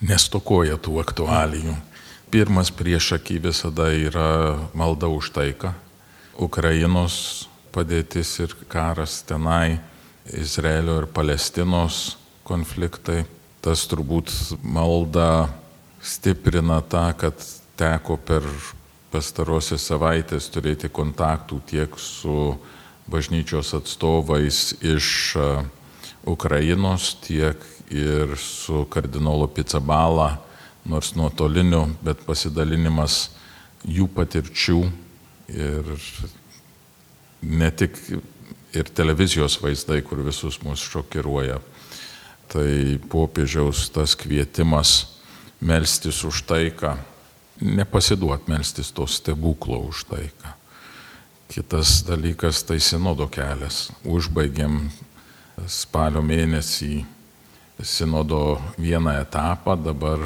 Nestokoja 0.00 0.78
tų 0.80 0.96
aktualijų. 1.02 1.74
Pirmas 2.32 2.70
priešaky 2.72 3.36
visada 3.42 3.90
yra 3.92 4.56
malda 4.72 5.10
už 5.12 5.28
taiką. 5.34 5.74
Ukrainos 6.40 7.48
padėtis 7.74 8.32
ir 8.40 8.54
karas 8.70 9.20
tenai, 9.28 9.80
Izraelio 10.24 11.02
ir 11.02 11.06
Palestinos 11.10 12.16
konfliktai. 12.48 13.24
Tas 13.60 13.84
turbūt 13.90 14.32
malda 14.62 15.50
stiprina 16.00 16.80
tą, 16.80 17.10
kad 17.20 17.36
teko 17.76 18.16
per 18.16 18.46
pastarosios 19.12 19.84
savaitės 19.90 20.48
turėti 20.54 20.88
kontaktų 20.88 21.60
tiek 21.68 21.98
su 22.00 22.54
bažnyčios 23.10 23.74
atstovais 23.76 24.70
iš 24.80 25.36
Ukrainos, 26.24 27.14
tiek 27.26 27.58
ir 27.90 28.36
su 28.38 28.84
kardinolu 28.90 29.48
Pizzabala 29.54 30.38
nors 30.84 31.14
nuotoliniu, 31.14 31.84
bet 32.02 32.22
pasidalinimas 32.26 33.30
jų 33.84 34.08
patirčių 34.14 34.80
ir 35.50 35.90
ne 37.42 37.70
tik 37.70 37.98
ir 38.76 38.90
televizijos 38.94 39.58
vaizdai, 39.62 40.00
kur 40.06 40.22
visus 40.24 40.60
mus 40.62 40.82
šokiruoja. 40.86 41.58
Tai 42.50 42.70
popiežiaus 43.10 43.88
tas 43.94 44.16
kvietimas 44.18 45.20
melstis 45.62 46.22
už 46.26 46.42
taiką, 46.48 46.96
nepasiduot 47.60 48.48
melstis 48.50 48.90
to 48.94 49.06
stebuklo 49.06 49.82
už 49.90 50.06
taiką. 50.10 50.56
Kitas 51.50 52.00
dalykas 52.06 52.62
tai 52.62 52.78
sinodo 52.78 53.26
kelias. 53.30 53.88
Užbaigėm 54.06 54.84
spalio 55.66 56.22
mėnesį 56.22 57.02
sinodo 57.82 58.60
vieną 58.78 59.10
etapą, 59.22 59.76
dabar 59.76 60.22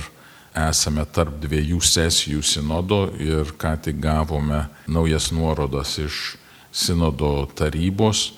esame 0.54 1.02
tarp 1.10 1.34
dviejų 1.42 1.80
sesijų 1.82 2.42
sinodo 2.46 3.08
ir 3.18 3.54
ką 3.58 3.74
tik 3.82 3.98
gavome 4.02 4.64
naujas 4.86 5.32
nuorodas 5.34 5.96
iš 5.98 6.36
sinodo 6.74 7.46
tarybos, 7.54 8.32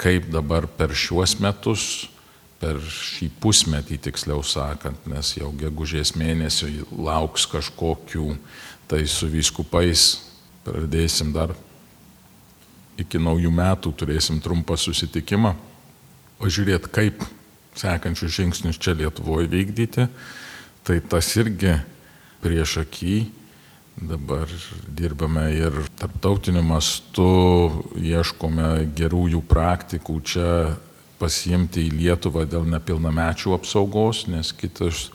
kaip 0.00 0.30
dabar 0.32 0.66
per 0.68 0.94
šiuos 0.96 1.36
metus, 1.40 2.08
per 2.60 2.80
šį 2.80 3.30
pusmetį 3.40 3.98
tiksliau 4.08 4.44
sakant, 4.44 5.04
nes 5.08 5.34
jau 5.36 5.52
gegužės 5.56 6.14
mėnesio 6.16 6.68
lauks 6.92 7.46
kažkokių, 7.48 8.34
tai 8.88 9.04
su 9.08 9.28
vyskupais 9.32 10.06
pradėsim 10.64 11.32
dar 11.32 11.54
iki 13.00 13.20
naujų 13.20 13.52
metų 13.52 13.92
turėsim 13.96 14.40
trumpą 14.44 14.76
susitikimą, 14.80 15.54
pažiūrėti, 16.40 16.92
kaip 16.92 17.24
sekančius 17.78 18.34
žingsnius 18.34 18.78
čia 18.80 18.94
Lietuvoje 18.98 19.48
vykdyti, 19.50 20.06
tai 20.86 21.00
tas 21.00 21.28
irgi 21.36 21.76
prieš 22.42 22.80
akį. 22.84 23.18
Dabar 24.00 24.48
dirbame 24.96 25.50
ir 25.52 25.74
tarptautiniu 26.00 26.62
mastu, 26.64 27.26
ieškome 28.00 28.86
gerųjų 28.96 29.42
praktikų 29.44 30.14
čia 30.24 30.52
pasiimti 31.20 31.84
į 31.84 31.98
Lietuvą 31.98 32.46
dėl 32.48 32.64
nepilnamečių 32.70 33.52
apsaugos, 33.58 34.24
nes 34.30 34.54
kitos 34.56 35.10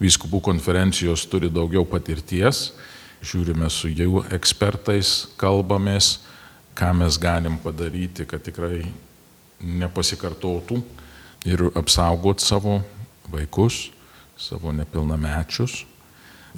vyskupų 0.00 0.40
konferencijos 0.46 1.26
turi 1.28 1.50
daugiau 1.52 1.84
patirties. 1.84 2.70
Žiūrime 3.20 3.68
su 3.68 3.90
jų 3.92 4.24
ekspertais, 4.32 5.28
kalbamės, 5.36 6.22
ką 6.72 6.94
mes 6.96 7.20
galim 7.20 7.58
padaryti, 7.60 8.24
kad 8.24 8.40
tikrai 8.46 8.86
nepasikartotų 9.60 10.80
ir 11.48 11.62
apsaugot 11.74 12.40
savo 12.40 12.80
vaikus, 13.30 13.90
savo 14.36 14.72
nepilnamečius. 14.72 15.84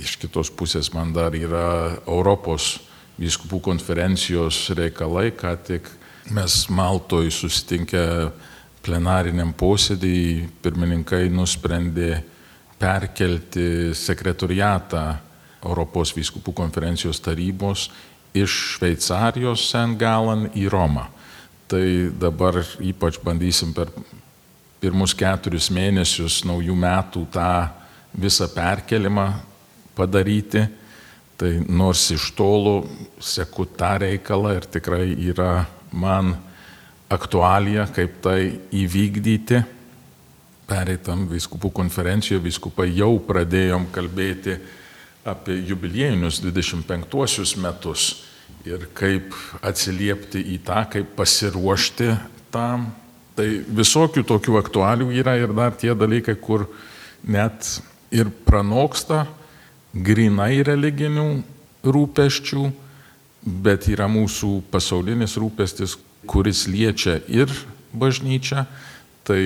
Iš 0.01 0.17
kitos 0.17 0.49
pusės 0.51 0.89
man 0.95 1.13
dar 1.13 1.35
yra 1.37 1.99
Europos 2.07 2.79
vyskupų 3.21 3.61
konferencijos 3.61 4.71
reikalai, 4.75 5.31
ką 5.37 5.53
tik 5.67 5.91
mes 6.33 6.65
Maltoj 6.73 7.29
susitinkę 7.35 8.05
plenariniam 8.83 9.53
posėdį, 9.55 10.49
pirmininkai 10.63 11.29
nusprendė 11.31 12.23
perkelti 12.81 13.93
sekretoriatą 13.95 15.05
Europos 15.63 16.15
vyskupų 16.17 16.55
konferencijos 16.65 17.21
tarybos 17.23 17.91
iš 18.35 18.55
Šveicarijos 18.77 19.69
St. 19.69 19.95
Galan 20.01 20.49
į 20.57 20.67
Romą. 20.73 21.07
Tai 21.71 21.85
dabar 22.21 22.59
ypač 22.83 23.21
bandysim 23.23 23.71
per 23.77 23.93
pirmus 24.83 25.15
keturis 25.15 25.69
mėnesius 25.71 26.41
naujų 26.49 26.75
metų 26.75 27.23
tą 27.31 27.51
visą 28.19 28.49
perkelimą 28.51 29.29
padaryti. 29.95 30.65
Tai 31.39 31.51
nors 31.71 32.05
iš 32.15 32.29
tolo 32.39 32.83
seku 33.23 33.67
tą 33.79 33.95
reikalą 34.03 34.57
ir 34.59 34.67
tikrai 34.71 35.07
yra 35.31 35.65
man 35.95 36.35
aktualija, 37.13 37.87
kaip 37.95 38.19
tai 38.25 38.41
įvykdyti. 38.75 39.63
Pereitam 40.67 41.27
viskupų 41.31 41.71
konferencijoje 41.75 42.43
viskupai 42.47 42.89
jau 42.95 43.15
pradėjom 43.27 43.89
kalbėti 43.95 44.57
apie 45.29 45.61
jubiliejinius 45.69 46.41
25 46.43 47.59
metus 47.63 48.09
ir 48.67 48.89
kaip 48.95 49.35
atsiliepti 49.63 50.43
į 50.55 50.59
tą, 50.67 50.83
kaip 50.91 51.15
pasiruošti 51.19 52.11
tam 52.55 52.91
Tai 53.37 53.47
visokių 53.73 54.25
tokių 54.29 54.59
aktualių 54.61 55.09
yra 55.17 55.39
ir 55.41 55.55
dar 55.57 55.73
tie 55.79 55.95
dalykai, 55.97 56.35
kur 56.37 56.67
net 57.25 57.79
ir 58.13 58.29
pranoksta 58.45 59.25
grinai 59.93 60.61
religinių 60.65 61.27
rūpeščių, 61.83 62.65
bet 63.43 63.89
yra 63.91 64.09
mūsų 64.11 64.59
pasaulinis 64.73 65.39
rūpestis, 65.41 65.97
kuris 66.29 66.67
liečia 66.71 67.19
ir 67.29 67.51
bažnyčią. 67.93 68.67
Tai 69.23 69.43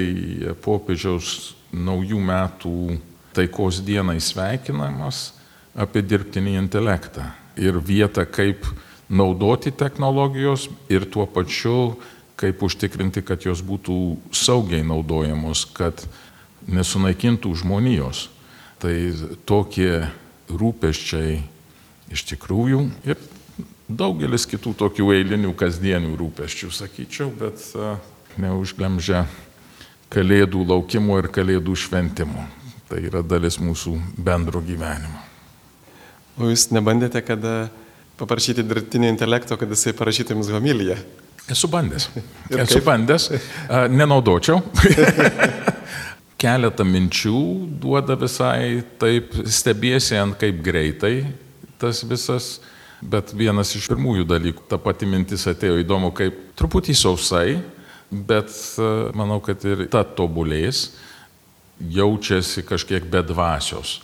popiežiaus 0.64 1.55
naujų 1.77 2.18
metų 2.25 2.96
taikos 3.37 3.83
dienai 3.85 4.16
sveikinamas 4.25 5.35
apie 5.77 6.01
dirbtinį 6.01 6.57
intelektą 6.62 7.27
ir 7.61 7.77
vietą, 7.85 8.25
kaip 8.25 8.64
naudoti 9.12 9.70
technologijos 9.77 10.70
ir 10.88 11.05
tuo 11.12 11.27
pačiu 11.29 11.99
kaip 12.37 12.62
užtikrinti, 12.62 13.25
kad 13.25 13.46
jos 13.46 13.62
būtų 13.64 14.16
saugiai 14.35 14.85
naudojamos, 14.87 15.64
kad 15.77 16.05
nesunaikintų 16.68 17.55
žmonijos. 17.62 18.29
Tai 18.83 18.92
tokie 19.49 20.05
rūpeščiai 20.53 21.40
iš 22.12 22.27
tikrųjų 22.29 22.83
ir 23.09 23.18
daugelis 23.88 24.44
kitų 24.51 24.75
tokių 24.77 25.09
eilinių 25.16 25.55
kasdienių 25.57 26.12
rūpeščių, 26.20 26.70
sakyčiau, 26.75 27.31
bet 27.40 27.62
neužglemžia 28.37 29.25
kalėdų 30.12 30.66
laukimo 30.68 31.16
ir 31.22 31.31
kalėdų 31.33 31.75
šventimo. 31.79 32.46
Tai 32.87 33.01
yra 33.03 33.25
dalis 33.27 33.57
mūsų 33.59 33.96
bendro 34.22 34.61
gyvenimo. 34.62 35.25
O 36.37 36.53
jūs 36.53 36.68
nebandėte 36.70 37.22
kada 37.25 37.70
paprašyti 38.20 38.62
dirbtinio 38.62 39.09
intelekto, 39.11 39.57
kad 39.59 39.72
jisai 39.72 39.96
parašytų 39.96 40.37
jums 40.37 40.53
homiliją? 40.53 40.99
Esu 41.51 41.69
bandęs. 41.69 42.09
Esu 42.63 42.81
bandęs. 42.85 43.31
Nenaudočiau. 43.91 44.63
Keletą 46.43 46.85
minčių 46.85 47.39
duoda 47.81 48.17
visai 48.21 48.83
taip 49.01 49.33
stebėsi 49.49 50.19
ant 50.21 50.37
kaip 50.41 50.59
greitai 50.65 51.23
tas 51.81 52.03
visas, 52.09 52.59
bet 53.01 53.33
vienas 53.37 53.75
iš 53.77 53.89
pirmųjų 53.93 54.27
dalykų, 54.29 54.67
ta 54.69 54.79
pati 54.81 55.09
mintis 55.09 55.47
atėjo 55.49 55.79
įdomu, 55.83 56.11
kaip 56.17 56.37
truputį 56.57 56.97
sausai, 56.97 57.59
bet 58.11 58.53
manau, 59.17 59.39
kad 59.45 59.65
ir 59.69 59.87
ta 59.93 60.03
tobulės, 60.05 60.91
jaučiasi 61.81 62.65
kažkiek 62.65 63.05
bedvasios. 63.13 63.99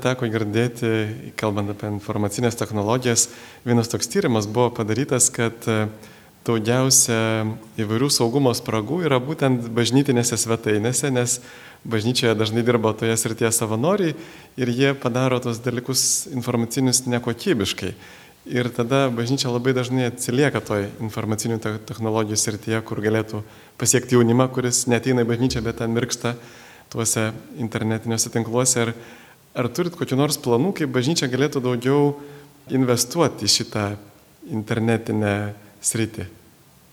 Teko 0.00 0.26
girdėti, 0.32 0.90
kalbant 1.38 1.70
apie 1.70 1.92
informacinės 1.92 2.56
technologijas, 2.58 3.28
vienas 3.64 3.92
toks 3.92 4.10
tyrimas 4.10 4.48
buvo 4.50 4.72
padarytas, 4.80 5.28
kad 5.32 5.68
daugiausia 6.44 7.46
įvairių 7.80 8.10
saugumo 8.12 8.52
spragų 8.56 9.00
yra 9.06 9.20
būtent 9.22 9.64
bažnytinėse 9.74 10.36
svetainėse, 10.40 11.08
nes 11.12 11.38
bažnyčioje 11.88 12.34
dažnai 12.36 12.64
dirba 12.64 12.92
toje 12.96 13.16
srityje 13.16 13.50
savanoriai 13.52 14.14
ir 14.60 14.72
jie 14.72 14.92
padaro 14.98 15.40
tos 15.40 15.62
dalykus 15.64 16.26
informacinius 16.32 17.04
nekokybiškai. 17.08 17.94
Ir 18.44 18.68
tada 18.76 19.06
bažnyčia 19.08 19.48
labai 19.48 19.72
dažnai 19.72 20.10
atsilieka 20.10 20.60
toj 20.60 20.90
informacinių 21.00 21.56
technologijų 21.88 22.36
srityje, 22.36 22.82
kur 22.84 23.00
galėtų 23.00 23.40
pasiekti 23.80 24.18
jaunimą, 24.18 24.50
kuris 24.52 24.82
neteina 24.84 25.24
į 25.24 25.30
bažnyčią, 25.30 25.64
bet 25.64 25.80
ten 25.80 25.96
mirksta 25.96 26.34
tuose 26.92 27.30
internetiniuose 27.56 28.28
tinkluose. 28.34 28.84
Ir 28.84 28.92
ar 29.56 29.70
turit 29.72 29.96
kokiu 29.96 30.20
nors 30.20 30.36
planų, 30.36 30.74
kaip 30.76 30.92
bažnyčia 30.92 31.30
galėtų 31.32 31.64
daugiau 31.64 32.18
investuoti 32.68 33.48
į 33.48 33.54
šitą 33.54 33.86
internetinę 34.52 35.54
sritį? 35.84 36.26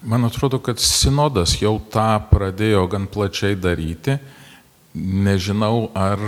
Man 0.01 0.25
atrodo, 0.25 0.57
kad 0.57 0.81
sinodas 0.81 1.59
jau 1.61 1.75
tą 1.93 2.15
pradėjo 2.31 2.87
gan 2.89 3.05
plačiai 3.05 3.53
daryti. 3.53 4.17
Nežinau, 4.97 5.91
ar 5.93 6.19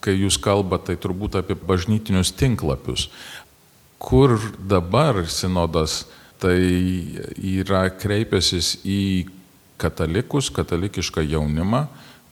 kai 0.00 0.14
jūs 0.16 0.38
kalbate, 0.40 0.94
tai 0.94 1.02
turbūt 1.02 1.36
apie 1.38 1.56
bažnytinius 1.58 2.32
tinklapius. 2.32 3.08
Kur 4.00 4.38
dabar 4.58 5.26
sinodas 5.28 6.06
tai 6.38 6.56
yra 7.36 7.88
kreipęsis 7.90 8.78
į 8.86 9.00
katalikus, 9.78 10.50
katalikišką 10.54 11.24
jaunimą, 11.26 11.84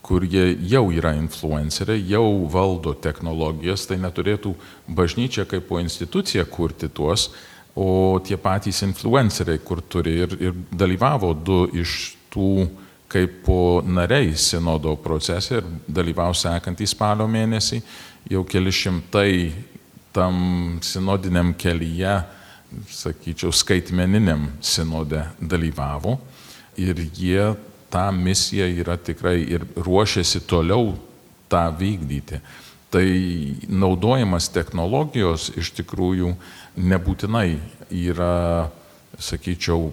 kur 0.07 0.23
jie 0.23 0.53
jau 0.71 0.87
yra 0.95 1.17
influenceriai, 1.19 2.05
jau 2.07 2.47
valdo 2.51 2.95
technologijas, 2.95 3.89
tai 3.91 3.99
neturėtų 3.99 4.55
bažnyčia 4.87 5.45
kaip 5.51 5.67
po 5.67 5.81
institucija 5.83 6.47
kurti 6.47 6.89
tuos, 6.89 7.33
o 7.77 8.19
tie 8.25 8.39
patys 8.41 8.81
influenceriai, 8.87 9.61
kur 9.61 9.83
turi 9.85 10.17
ir, 10.25 10.37
ir 10.41 10.55
dalyvavo 10.73 11.35
du 11.37 11.67
iš 11.77 12.17
tų 12.33 12.51
kaip 13.09 13.49
nariai 13.87 14.33
sinodo 14.37 14.97
procese 14.99 15.61
ir 15.61 15.67
dalyvau 15.87 16.33
sekantį 16.35 16.89
spalio 16.91 17.29
mėnesį, 17.31 17.81
jau 18.33 18.43
keli 18.49 18.73
šimtai 18.75 19.31
tam 20.17 20.79
sinodiniam 20.83 21.53
kelyje, 21.55 22.17
sakyčiau, 22.91 23.53
skaitmeniniam 23.55 24.49
sinode 24.65 25.23
dalyvavo 25.39 26.17
ir 26.81 26.99
jie 27.15 27.53
tą 27.93 28.09
misiją 28.13 28.67
yra 28.83 28.97
tikrai 28.99 29.39
ir 29.45 29.65
ruošiasi 29.77 30.43
toliau 30.49 30.97
tą 31.49 31.69
vykdyti. 31.79 32.41
Tai 32.97 33.09
naudojimas 33.69 34.47
technologijos 34.49 35.51
iš 35.61 35.75
tikrųjų 35.77 36.31
nebūtinai 36.81 37.59
yra, 37.93 38.71
sakyčiau, 39.21 39.91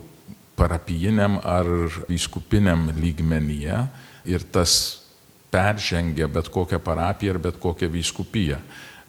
parapijiniam 0.55 1.35
ar 1.43 1.67
vyskupiniam 2.07 2.85
lygmenyje 2.95 3.81
ir 4.31 4.45
tas 4.55 5.01
peržengia 5.51 6.29
bet 6.31 6.47
kokią 6.47 6.79
parapiją 6.79 7.35
ir 7.35 7.41
bet 7.43 7.59
kokią 7.59 7.91
vyskupiją. 7.91 8.61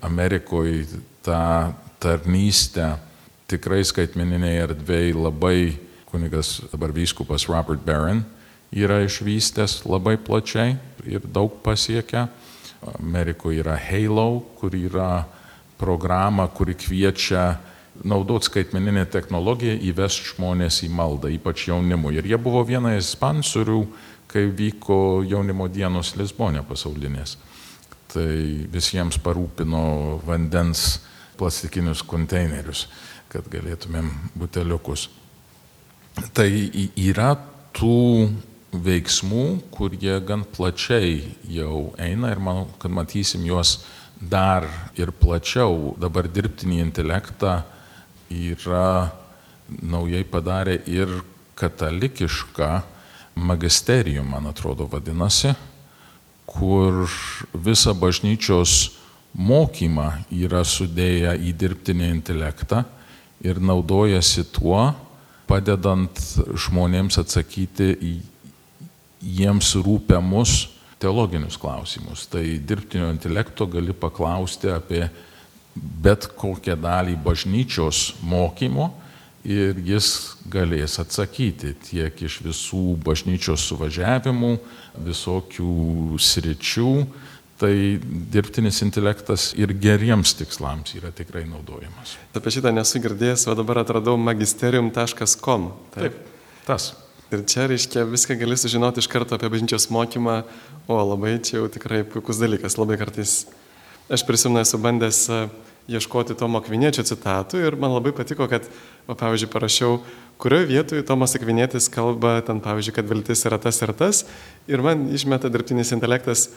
Amerikoje 0.02 0.98
tą 1.22 1.74
tarnystę 2.02 2.96
tikrai 3.46 3.85
skaitmeniniai 3.87 4.59
erdvėjai 4.64 5.14
labai 5.14 5.59
kunigas 6.11 6.64
dabar 6.72 6.90
vyskupas 6.96 7.46
Robert 7.46 7.87
Barron 7.87 8.24
yra 8.74 9.04
išvystęs 9.07 9.85
labai 9.87 10.16
plačiai 10.18 10.74
ir 11.07 11.22
daug 11.30 11.62
pasiekę. 11.62 12.26
Amerikoje 12.99 13.62
yra 13.62 13.77
Halo, 13.81 14.42
kur 14.59 14.75
yra 14.77 15.25
programa, 15.79 16.47
kuri 16.49 16.75
kviečia 16.79 17.55
naudoti 18.05 18.49
skaitmeninę 18.51 19.07
technologiją, 19.07 19.77
įvesti 19.90 20.35
žmonės 20.35 20.83
į 20.87 20.90
maldą, 20.94 21.31
ypač 21.35 21.68
jaunimui. 21.68 22.16
Ir 22.18 22.29
jie 22.33 22.38
buvo 22.40 22.64
viena 22.66 22.94
iš 22.97 23.14
sponsorių, 23.14 23.81
kai 24.31 24.49
vyko 24.51 25.23
jaunimo 25.29 25.68
dienos 25.70 26.14
Lisbonė 26.18 26.64
pasaulinės. 26.66 27.37
Tai 28.14 28.31
visiems 28.70 29.18
parūpino 29.23 30.20
vandens 30.27 31.01
plastikinius 31.38 32.03
konteinerius, 32.07 32.87
kad 33.31 33.47
galėtumėm 33.51 34.11
buteliukus. 34.38 35.09
Tai 36.35 36.49
yra 36.99 37.33
tų 37.75 38.29
veiksmų, 38.83 39.45
kurie 39.75 40.17
gan 40.27 40.45
plačiai 40.45 41.21
jau 41.51 41.93
eina 42.01 42.33
ir 42.35 42.41
manau, 42.43 42.67
kad 42.83 42.91
matysim 42.91 43.45
juos 43.47 43.85
dar 44.19 44.67
ir 44.99 45.13
plačiau. 45.13 45.95
Dabar 46.01 46.29
dirbtinį 46.31 46.81
intelektą 46.83 47.61
yra 48.31 49.13
naujai 49.69 50.25
padarę 50.27 50.79
ir 50.87 51.11
katalikišką 51.59 52.71
magisteriją, 53.35 54.25
man 54.27 54.47
atrodo, 54.51 54.87
vadinasi, 54.91 55.55
kur 56.47 57.07
visą 57.55 57.95
bažnyčios 57.99 58.93
mokymą 59.35 60.11
yra 60.31 60.63
sudėję 60.67 61.35
į 61.43 61.55
dirbtinį 61.59 62.11
intelektą 62.15 62.85
ir 63.43 63.59
naudojasi 63.59 64.47
tuo, 64.55 64.93
padedant 65.51 66.21
žmonėms 66.55 67.19
atsakyti 67.21 67.91
į 67.99 68.15
jiems 69.25 69.75
rūpiamus 69.81 70.57
teologinius 71.03 71.57
klausimus. 71.61 72.27
Tai 72.31 72.43
dirbtinio 72.69 73.11
intelekto 73.13 73.67
gali 73.71 73.97
paklausti 73.97 74.71
apie 74.73 75.09
bet 75.75 76.29
kokią 76.39 76.77
dalį 76.79 77.17
bažnyčios 77.25 78.13
mokymo 78.23 78.93
ir 79.45 79.77
jis 79.85 80.37
galės 80.49 80.97
atsakyti 81.03 81.75
tiek 81.91 82.23
iš 82.25 82.39
visų 82.47 82.97
bažnyčios 83.05 83.67
suvažiavimų, 83.69 84.57
visokių 85.05 86.19
sričių. 86.21 86.91
Tai 87.55 87.71
dirbtinis 88.35 88.81
intelektas 88.83 89.53
ir 89.55 89.71
geriems 89.79 90.33
tikslams 90.35 90.97
yra 90.99 91.13
tikrai 91.15 91.45
naudojamas. 91.47 92.17
Apie 92.35 92.51
šitą 92.51 92.73
nesu 92.75 92.99
girdėjęs, 93.05 93.47
o 93.47 93.55
dabar 93.55 93.85
atradau 93.85 94.17
magisterium.com. 94.19 95.71
Taip, 95.95 95.95
taip 95.95 96.19
tas. 96.67 96.91
Ir 97.35 97.42
čia, 97.51 97.64
reiškia, 97.66 98.05
viską 98.07 98.37
gali 98.38 98.55
sužinoti 98.55 99.03
iš 99.03 99.09
karto 99.11 99.35
apie 99.35 99.49
bažnyčios 99.51 99.88
mokymą, 99.90 100.44
o 100.87 100.99
labai 101.03 101.40
čia 101.42 101.57
jau 101.57 101.66
tikrai 101.73 102.05
puikus 102.07 102.38
dalykas, 102.38 102.77
labai 102.79 102.94
kartais. 103.01 103.49
Aš 104.07 104.23
prisimenu, 104.29 104.61
esu 104.62 104.79
bandęs 104.79 105.18
e, 105.33 105.38
ieškoti 105.90 106.37
Tomo 106.38 106.61
Akviniečio 106.62 107.03
citatų 107.09 107.64
ir 107.64 107.79
man 107.81 107.97
labai 107.97 108.12
patiko, 108.14 108.47
kad, 108.47 108.68
o, 109.09 109.16
pavyzdžiui, 109.18 109.51
parašiau, 109.51 109.99
kurioje 110.38 110.70
vietoje 110.70 111.07
Tomas 111.09 111.35
Akvinėtis 111.35 111.90
kalba, 111.90 112.37
ten, 112.47 112.62
pavyzdžiui, 112.62 112.94
kad 113.01 113.11
viltis 113.11 113.42
yra 113.51 113.59
tas 113.59 113.83
ir 113.83 113.94
tas, 113.99 114.23
ir 114.70 114.85
man 114.85 115.09
išmeta 115.11 115.51
dirbtinis 115.51 115.90
intelektas 115.97 116.53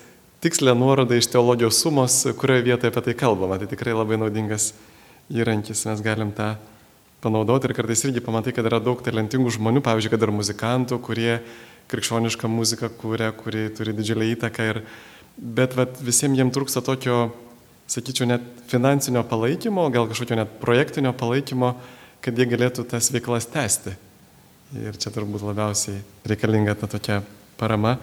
tikslę 0.46 0.78
nuorodą 0.78 1.18
iš 1.18 1.32
teologijos 1.34 1.82
sumos, 1.82 2.22
kurioje 2.38 2.70
vietoje 2.70 2.94
apie 2.94 3.08
tai 3.10 3.18
kalbama. 3.18 3.58
Tai 3.58 3.74
tikrai 3.74 3.98
labai 3.98 4.22
naudingas 4.22 4.76
įrankis, 5.34 5.88
mes 5.90 6.06
galim 6.06 6.30
tą 6.38 6.54
panaudoti 7.24 7.70
ir 7.70 7.76
kartais 7.78 8.04
irgi 8.06 8.24
pamatai, 8.24 8.54
kad 8.56 8.68
yra 8.70 8.80
daug 8.84 9.02
talentingų 9.04 9.54
žmonių, 9.58 9.82
pavyzdžiui, 9.86 10.14
kad 10.14 10.26
ir 10.26 10.34
muzikantų, 10.36 11.00
kurie 11.04 11.34
krikščionišką 11.92 12.50
muziką 12.52 12.90
kūrė, 13.00 13.32
kuri 13.38 13.68
turi 13.76 13.96
didžiulę 13.98 14.28
įtaką. 14.36 14.68
Ir, 14.72 14.82
bet 15.38 15.78
vat, 15.78 16.00
visiems 16.04 16.38
jiems 16.38 16.54
trūksta 16.56 16.84
tokio, 16.86 17.30
sakyčiau, 17.90 18.28
net 18.30 18.44
finansinio 18.72 19.24
palaikymo, 19.28 19.88
gal 19.94 20.10
kažkokio 20.10 20.42
net 20.42 20.58
projektinio 20.62 21.14
palaikymo, 21.18 21.74
kad 22.26 22.38
jie 22.38 22.48
galėtų 22.50 22.86
tas 22.92 23.10
veiklas 23.14 23.48
tęsti. 23.54 23.96
Ir 24.84 24.98
čia 25.00 25.14
turbūt 25.16 25.46
labiausiai 25.48 26.02
reikalinga 26.28 26.76
ta 26.76 26.90
tokia 26.92 27.22
parama. 27.60 27.96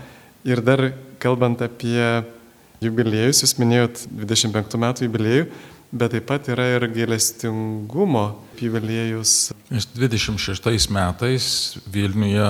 Ir 0.48 0.62
dar 0.64 0.90
kalbant 1.20 1.60
apie 1.64 2.24
jubiliejus, 2.84 3.42
jūs 3.44 3.54
minėjot 3.60 4.06
25 4.08 4.80
metų 4.80 5.06
jubiliejų, 5.06 5.46
bet 5.94 6.14
taip 6.14 6.26
pat 6.26 6.48
yra 6.50 6.66
ir 6.74 6.86
gailestingumo 6.90 8.24
jubiliejus. 8.58 9.52
26 9.70 10.90
metais 10.90 11.46
Vilniuje 11.86 12.48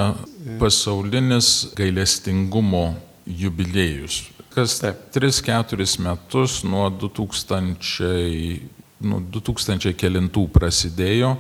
pasaulinis 0.61 1.71
gailestingumo 1.77 2.95
jubiliejus, 3.27 4.23
kas 4.55 4.81
3-4 4.83 6.01
metus 6.05 6.63
nuo 6.65 6.89
2000, 6.89 8.61
nuo 9.05 9.21
2000 9.21 9.93
kelintų 10.01 10.49
prasidėjo 10.53 11.37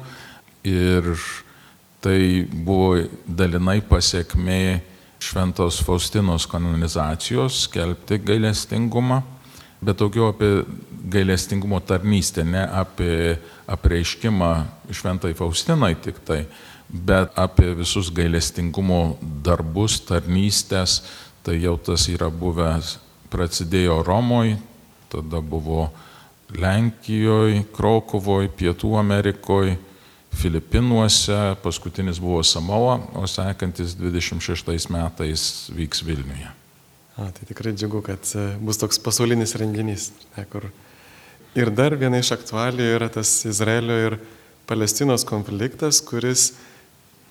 ir 0.64 1.12
tai 2.04 2.18
buvo 2.44 3.04
dalinai 3.24 3.80
pasiekmė 3.88 4.82
Šventos 5.24 5.78
Faustinos 5.80 6.44
kanonizacijos 6.50 7.62
skelbti 7.64 8.18
gailestingumą 8.20 9.22
bet 9.84 10.00
daugiau 10.00 10.32
apie 10.32 10.64
gailestingumo 11.04 11.80
tarnystę, 11.80 12.44
ne 12.44 12.64
apie 12.72 13.36
apreiškimą 13.66 14.52
šventai 14.90 15.34
Faustinai 15.36 15.94
tik 15.96 16.20
tai, 16.24 16.44
bet 16.88 17.32
apie 17.38 17.74
visus 17.76 18.10
gailestingumo 18.14 19.16
darbus, 19.44 20.00
tarnystės, 20.08 21.02
tai 21.44 21.58
jau 21.60 21.76
tas 21.76 22.08
yra 22.08 22.30
buvęs, 22.32 22.98
prasidėjo 23.32 24.02
Romoje, 24.06 24.58
tada 25.12 25.40
buvo 25.40 25.90
Lenkijoje, 26.54 27.64
Krokuvoje, 27.74 28.52
Pietų 28.56 28.94
Amerikoje, 29.00 29.76
Filipinuose, 30.34 31.54
paskutinis 31.62 32.18
buvo 32.22 32.42
Samoa, 32.42 32.98
o 33.14 33.26
sekantis 33.30 33.94
26 33.98 34.90
metais 34.90 35.70
vyks 35.74 36.02
Vilniuje. 36.06 36.50
A, 37.14 37.28
tai 37.30 37.46
tikrai 37.46 37.72
džiugu, 37.74 38.00
kad 38.02 38.26
e, 38.34 38.48
bus 38.58 38.80
toks 38.80 38.98
pasaulinis 39.02 39.54
renginys. 39.60 40.10
Ne, 40.34 40.46
kur... 40.50 40.66
Ir 41.54 41.70
dar 41.70 41.94
viena 41.94 42.18
iš 42.18 42.32
aktualijų 42.34 42.96
yra 42.96 43.06
tas 43.14 43.30
Izraelio 43.46 43.94
ir 44.08 44.16
Palestinos 44.66 45.22
konfliktas, 45.28 46.00
kuris 46.02 46.48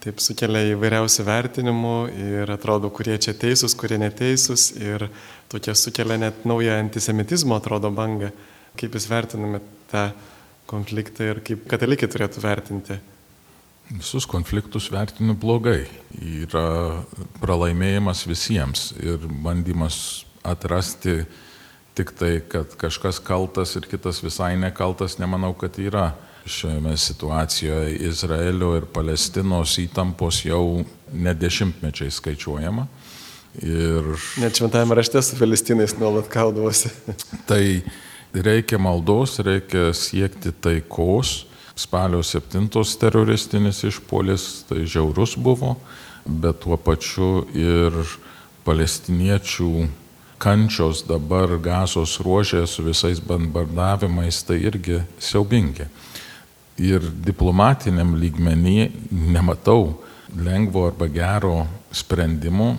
taip 0.04 0.22
sukelia 0.24 0.62
įvairiausių 0.74 1.26
vertinimų 1.28 1.96
ir 2.16 2.54
atrodo, 2.56 2.88
kurie 2.94 3.18
čia 3.20 3.34
teisūs, 3.36 3.76
kurie 3.76 4.00
neteisūs 4.00 4.70
ir 4.80 5.10
tokia 5.52 5.76
sukelia 5.76 6.16
net 6.20 6.46
naują 6.48 6.78
antisemitizmo, 6.80 7.60
atrodo, 7.60 7.92
bangą. 7.92 8.32
Kaip 8.80 8.96
jūs 8.96 9.10
vertiname 9.12 9.60
tą 9.92 10.10
konfliktą 10.72 11.28
ir 11.28 11.44
kaip 11.44 11.68
katalikai 11.72 12.08
turėtų 12.08 12.44
vertinti? 12.44 13.00
Visus 13.92 14.24
konfliktus 14.24 14.88
vertinu 14.92 15.36
blogai. 15.36 15.82
Yra 16.24 17.04
pralaimėjimas 17.44 18.24
visiems 18.32 18.94
ir 19.04 19.28
bandymas 19.44 20.24
atrasti 20.48 21.26
tik 21.94 22.14
tai, 22.18 22.42
kad 22.50 22.76
kažkas 22.78 23.20
kaltas 23.24 23.76
ir 23.76 23.88
kitas 23.90 24.24
visai 24.24 24.56
nekaltas, 24.58 25.20
nemanau, 25.22 25.54
kad 25.58 25.80
yra. 25.80 26.14
Šioje 26.44 26.98
situacijoje 27.00 27.94
Izraelio 28.04 28.74
ir 28.76 28.84
Palestinos 28.92 29.78
įtampos 29.80 30.42
jau 30.44 30.84
ne 31.14 31.32
dešimtmečiai 31.40 32.12
skaičiuojama. 32.12 32.84
Ir... 33.64 34.10
Net 34.42 34.60
šventajame 34.60 34.98
rašte 35.00 35.22
su 35.24 35.38
Palestinais 35.40 35.96
nuolat 36.02 36.28
kaudavosi. 36.28 36.92
tai 37.50 37.86
reikia 38.34 38.82
maldos, 38.82 39.38
reikia 39.40 39.94
siekti 39.96 40.52
taikos 40.52 41.46
Spalio 41.76 42.22
7 42.24 42.68
teroristinis 43.00 43.84
išpolis 43.84 44.66
tai 44.70 44.84
žiaurus 44.86 45.38
buvo, 45.38 45.78
bet 46.26 46.60
tuo 46.62 46.78
pačiu 46.78 47.48
ir 47.58 47.96
palestiniečių 48.64 49.72
kančios 50.44 51.06
dabar 51.08 51.56
gazos 51.64 52.18
ruožė 52.24 52.66
su 52.68 52.84
visais 52.84 53.22
bombardavimais 53.24 54.44
tai 54.44 54.60
irgi 54.68 55.02
siaubingi. 55.20 55.88
Ir 56.84 57.06
diplomatiniam 57.24 58.16
lygmenį 58.20 58.92
nematau 59.12 59.94
lengvo 60.34 60.88
arba 60.90 61.08
gero 61.08 61.68
sprendimo, 61.94 62.74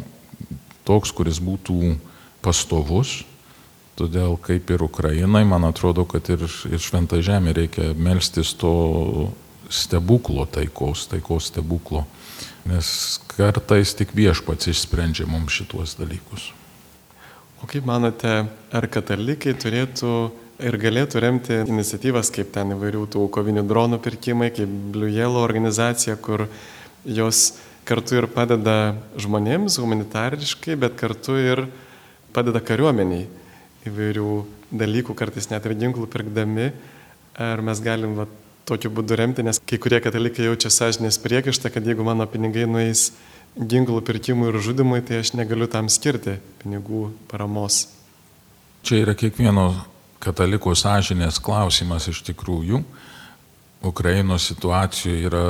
toks, 0.84 1.14
kuris 1.14 1.38
būtų 1.40 1.94
pastovus, 2.44 3.22
Todėl 3.94 4.34
kaip 4.42 4.72
ir 4.74 4.82
Ukrainai, 4.82 5.44
man 5.46 5.68
atrodo, 5.68 6.02
kad 6.08 6.26
ir, 6.34 6.42
ir 6.66 6.82
šventą 6.82 7.20
žemę 7.22 7.54
reikia 7.54 7.92
melstis 7.94 8.50
to 8.58 9.30
stebuklo 9.70 10.48
taikos, 10.50 11.06
taikos 11.12 11.52
stebuklo. 11.52 12.02
Nes 12.66 12.88
kartais 13.36 13.94
tik 13.94 14.10
viešpats 14.16 14.72
išsprendžia 14.72 15.28
mums 15.30 15.54
šituos 15.54 15.94
dalykus. 16.00 16.50
O 17.64 17.66
kaip 17.66 17.86
manote, 17.88 18.30
ar 18.76 18.84
katalikai 18.92 19.54
turėtų 19.56 20.08
ir 20.68 20.76
galėtų 20.76 21.20
remti 21.24 21.54
iniciatyvas 21.62 22.28
kaip 22.34 22.50
ten 22.52 22.74
įvairių 22.74 23.06
tų 23.14 23.22
kovinių 23.32 23.62
dronų 23.64 23.98
pirkimai, 24.04 24.50
kaip 24.52 24.68
Blue 24.92 25.08
Yellow 25.08 25.40
organizacija, 25.40 26.18
kur 26.20 26.44
jos 27.08 27.54
kartu 27.88 28.18
ir 28.18 28.26
padeda 28.28 28.98
žmonėms 29.16 29.78
humanitariškai, 29.80 30.76
bet 30.76 30.98
kartu 31.00 31.38
ir 31.40 31.64
padeda 32.36 32.60
kariuomeniai 32.60 33.30
įvairių 33.88 34.28
dalykų, 34.84 35.16
kartais 35.16 35.48
net 35.48 35.64
ir 35.64 35.78
ginklų 35.86 36.10
pirkdami. 36.12 36.68
Ar 37.40 37.64
mes 37.64 37.80
galim 37.80 38.18
va, 38.20 38.28
tokiu 38.68 38.92
būdu 38.92 39.16
remti, 39.16 39.40
nes 39.40 39.62
kai 39.64 39.80
kurie 39.80 40.04
katalikai 40.04 40.50
jaučia 40.50 40.68
sąžinės 40.68 41.16
priekaištą, 41.24 41.72
kad 41.72 41.88
jeigu 41.88 42.04
mano 42.04 42.28
pinigai 42.28 42.68
nueis 42.68 43.14
ginklų 43.54 44.02
pirkimui 44.02 44.50
ir 44.50 44.58
žudimui, 44.62 45.00
tai 45.06 45.22
aš 45.22 45.34
negaliu 45.38 45.68
tam 45.70 45.88
skirti 45.92 46.38
pinigų 46.62 47.08
paramos. 47.30 47.86
Čia 48.84 49.00
yra 49.04 49.14
kiekvieno 49.16 49.68
kataliko 50.24 50.74
sąžinės 50.76 51.38
klausimas 51.42 52.08
iš 52.10 52.22
tikrųjų. 52.26 52.82
Ukrainos 53.84 54.48
situacija 54.48 55.14
yra 55.28 55.44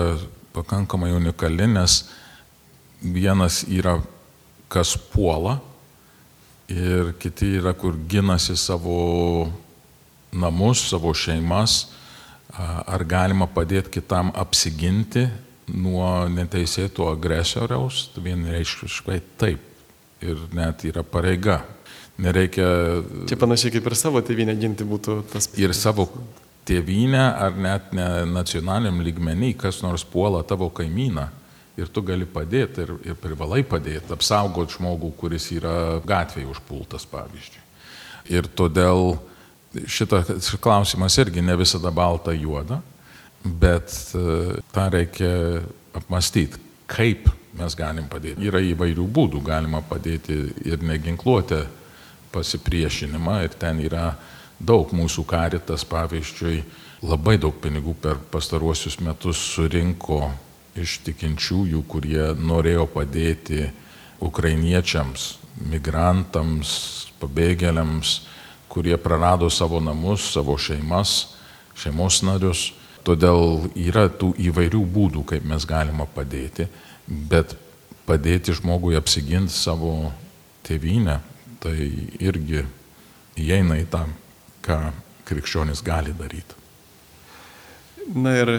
pakankamai 0.54 1.12
unikali, 1.14 1.66
nes 1.70 2.04
vienas 3.00 3.62
yra 3.70 4.00
kas 4.68 4.96
puola 5.12 5.60
ir 6.68 7.12
kiti 7.20 7.54
yra, 7.60 7.74
kur 7.76 7.96
ginasi 8.08 8.56
savo 8.58 9.50
namus, 10.34 10.88
savo 10.90 11.12
šeimas, 11.14 11.92
ar 12.54 13.04
galima 13.06 13.46
padėti 13.50 13.98
kitam 13.98 14.32
apsiginti 14.34 15.26
nuo 15.68 16.26
neteisėto 16.32 17.08
agresoriaus, 17.12 18.08
vienreiškiškai 18.20 19.20
taip. 19.40 19.70
Ir 20.24 20.40
net 20.56 20.84
yra 20.88 21.02
pareiga. 21.04 21.60
Nereikia. 22.22 22.66
Čia 23.28 23.36
panašiai 23.40 23.74
kaip 23.74 23.88
ir 23.90 23.96
savo 23.98 24.22
tėvynę 24.24 24.54
ginti 24.56 24.86
būtų 24.86 25.18
tas. 25.32 25.50
Ir 25.60 25.74
savo 25.76 26.06
tėvynę, 26.64 27.24
ar 27.44 27.56
net 27.58 27.90
ne 27.96 28.06
nacionaliniam 28.30 29.02
lygmenį, 29.04 29.52
kas 29.60 29.82
nors 29.84 30.06
puola 30.08 30.44
tavo 30.46 30.70
kaimyną. 30.72 31.26
Ir 31.74 31.90
tu 31.90 32.04
gali 32.06 32.26
padėti 32.30 32.84
ir, 32.84 32.92
ir 33.02 33.18
privalai 33.18 33.64
padėti, 33.66 34.12
apsaugoti 34.14 34.76
žmogų, 34.76 35.10
kuris 35.18 35.48
yra 35.56 35.98
gatvėje 36.06 36.52
užpultas, 36.52 37.02
pavyzdžiui. 37.10 37.62
Ir 38.32 38.46
todėl 38.46 39.16
šitas 39.90 40.54
klausimas 40.62 41.18
irgi 41.18 41.42
ne 41.42 41.56
visada 41.58 41.90
balta 41.90 42.32
juoda, 42.32 42.78
bet 43.44 43.92
e, 44.16 44.60
tą 44.72 44.88
reikia 44.92 45.62
apmastyti, 45.94 46.60
kaip 46.90 47.28
mes 47.58 47.76
galim 47.78 48.08
padėti. 48.10 48.44
Yra 48.48 48.62
įvairių 48.64 49.06
būdų, 49.14 49.42
galima 49.44 49.82
padėti 49.84 50.36
ir 50.66 50.82
neginkluotę 50.82 51.64
pasipriešinimą 52.34 53.42
ir 53.44 53.54
ten 53.60 53.78
yra 53.84 54.14
daug 54.58 54.90
mūsų 54.94 55.24
karitas, 55.28 55.84
pavyzdžiui, 55.86 56.62
labai 57.04 57.36
daug 57.38 57.54
pinigų 57.62 57.94
per 58.00 58.18
pastaruosius 58.32 58.98
metus 59.04 59.38
surinko 59.54 60.22
iš 60.74 60.98
tikinčiųjų, 61.06 61.82
kurie 61.86 62.32
norėjo 62.34 62.88
padėti 62.90 63.68
ukrainiečiams, 64.24 65.34
migrantams, 65.70 66.72
pabėgėliams, 67.20 68.22
kurie 68.72 68.96
prarado 68.98 69.50
savo 69.52 69.78
namus, 69.84 70.32
savo 70.34 70.56
šeimas, 70.58 71.34
šeimos 71.78 72.22
narius. 72.26 72.72
Todėl 73.04 73.68
yra 73.76 74.06
tų 74.08 74.32
įvairių 74.40 74.80
būdų, 74.94 75.26
kaip 75.28 75.44
mes 75.44 75.66
galime 75.68 76.06
padėti, 76.14 76.68
bet 77.06 77.52
padėti 78.08 78.54
žmogui 78.56 78.96
apsiginti 78.96 79.52
savo 79.52 80.12
tėvynę, 80.64 81.18
tai 81.60 81.76
irgi 82.20 82.64
įeina 83.40 83.76
į 83.82 83.88
tą, 83.92 84.06
ką 84.64 84.78
krikščionis 85.28 85.82
gali 85.84 86.14
daryti. 86.16 86.56
Na 88.14 88.34
ir 88.36 88.54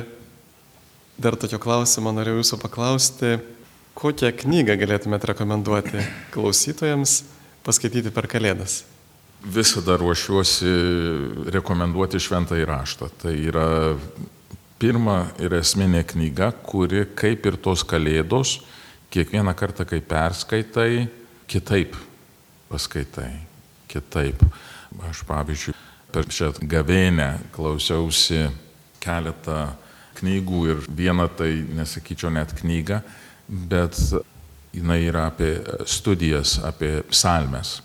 dar 1.21 1.37
tokio 1.37 1.59
klausimo 1.61 2.13
norėjau 2.13 2.41
jūsų 2.41 2.59
paklausti, 2.61 3.35
kokią 3.97 4.31
knygą 4.43 4.77
galėtumėte 4.81 5.29
rekomenduoti 5.31 6.05
klausytojams 6.33 7.23
paskaityti 7.65 8.13
per 8.13 8.29
Kalėdas? 8.29 8.83
Visada 9.45 9.97
ruošiuosi 10.01 10.71
rekomenduoti 11.53 12.21
šventą 12.21 12.57
įraštą. 12.57 13.11
Tai 13.21 13.33
yra 13.37 13.67
pirma 14.85 15.31
ir 15.41 15.55
esminė 15.57 16.03
knyga, 16.05 16.51
kuri 16.61 17.07
kaip 17.17 17.47
ir 17.49 17.55
tos 17.57 17.81
kalėdos, 17.81 18.59
kiekvieną 19.09 19.55
kartą, 19.57 19.85
kai 19.89 19.97
perskaitai, 20.05 21.07
kitaip 21.49 21.95
paskaitai, 22.69 23.31
kitaip. 23.89 24.43
Aš 25.09 25.23
pavyzdžiui, 25.27 25.73
per 26.13 26.29
šią 26.31 26.51
gavėnę 26.69 27.31
klausiausi 27.55 28.45
keletą 29.03 29.73
knygų 30.19 30.61
ir 30.69 30.85
vieną 30.87 31.25
tai 31.35 31.49
nesakyčiau 31.75 32.29
net 32.31 32.53
knygą, 32.61 33.01
bet 33.49 33.97
jinai 34.75 35.01
yra 35.09 35.27
apie 35.31 35.57
studijas, 35.89 36.59
apie 36.63 36.99
psalmes. 37.09 37.79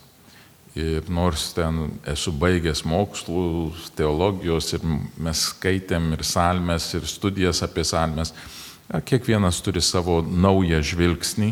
Ir 0.79 1.09
nors 1.11 1.49
ten 1.57 1.89
esu 2.07 2.31
baigęs 2.39 2.85
mokslų, 2.87 3.73
teologijos 3.99 4.71
ir 4.77 4.85
mes 5.19 5.49
skaitėm 5.49 6.13
ir 6.15 6.23
salmes, 6.23 6.93
ir 6.95 7.09
studijas 7.11 7.65
apie 7.67 7.83
salmes, 7.83 8.31
kiekvienas 9.07 9.59
turi 9.67 9.83
savo 9.83 10.21
naują 10.23 10.79
žvilgsnį 10.83 11.51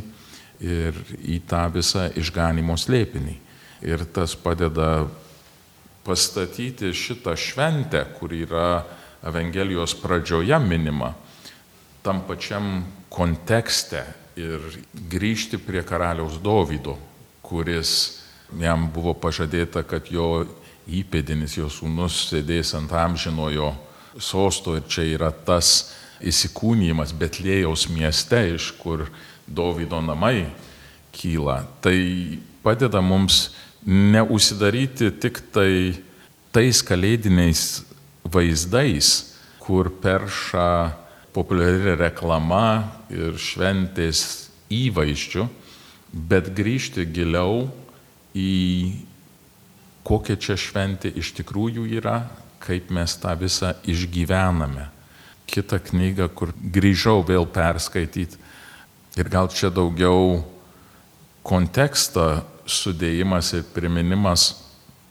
ir 0.63 1.01
į 1.19 1.41
tą 1.51 1.65
visą 1.75 2.09
išganimo 2.19 2.77
slėpinį. 2.79 3.35
Ir 3.87 4.07
tas 4.15 4.35
padeda 4.39 5.09
pastatyti 6.07 6.93
šitą 6.95 7.35
šventę, 7.39 8.05
kur 8.19 8.33
yra 8.35 8.85
Evangelijos 9.27 9.97
pradžioje 9.99 10.59
minima, 10.63 11.11
tam 12.07 12.23
pačiam 12.27 12.85
kontekste 13.11 14.05
ir 14.39 14.63
grįžti 15.11 15.59
prie 15.59 15.83
karaliaus 15.83 16.39
Dovydo, 16.43 16.95
kuris 17.43 17.91
jam 18.57 18.89
buvo 18.93 19.15
pažadėta, 19.19 19.85
kad 19.85 20.09
jo 20.13 20.47
įpėdinis, 20.89 21.59
jo 21.59 21.69
sūnus 21.73 22.29
sėdės 22.31 22.73
ant 22.79 22.93
amžinojo 22.93 23.75
sosto 24.19 24.77
ir 24.79 24.87
čia 24.89 25.05
yra 25.17 25.31
tas 25.31 25.93
įsikūnymas 26.25 27.13
Betlėjaus 27.19 27.87
mieste, 27.93 28.41
iš 28.57 28.73
kur 28.81 29.07
Dovydo 29.47 30.01
namai 30.05 30.49
kyla. 31.15 31.63
Tai 31.85 31.97
padeda 32.65 33.01
mums 33.05 33.51
neusidaryti 33.87 35.13
tik 35.21 35.41
tai 35.55 35.95
tais 36.53 36.83
kalėdiniais 36.83 37.85
vaizdais, 38.29 39.35
kur 39.63 39.93
perša 40.03 40.97
populiari 41.37 41.95
reklama 42.01 42.89
ir 43.13 43.37
šventės 43.39 44.49
įvaizdžių, 44.73 45.47
bet 46.29 46.51
grįžti 46.57 47.05
giliau 47.13 47.69
į 48.39 49.09
kokia 50.07 50.39
čia 50.41 50.57
šventė 50.57 51.11
iš 51.21 51.35
tikrųjų 51.37 51.89
yra, 51.99 52.23
kaip 52.63 52.93
mes 52.95 53.17
tą 53.21 53.35
visą 53.39 53.75
išgyvename. 53.89 54.89
Kita 55.49 55.79
knyga, 55.81 56.29
kur 56.29 56.53
grįžau 56.57 57.23
vėl 57.27 57.49
perskaityti 57.49 58.39
ir 59.19 59.31
gal 59.33 59.49
čia 59.53 59.71
daugiau 59.73 60.43
konteksto 61.47 62.43
sudėjimas 62.69 63.55
ir 63.57 63.65
priminimas 63.73 64.51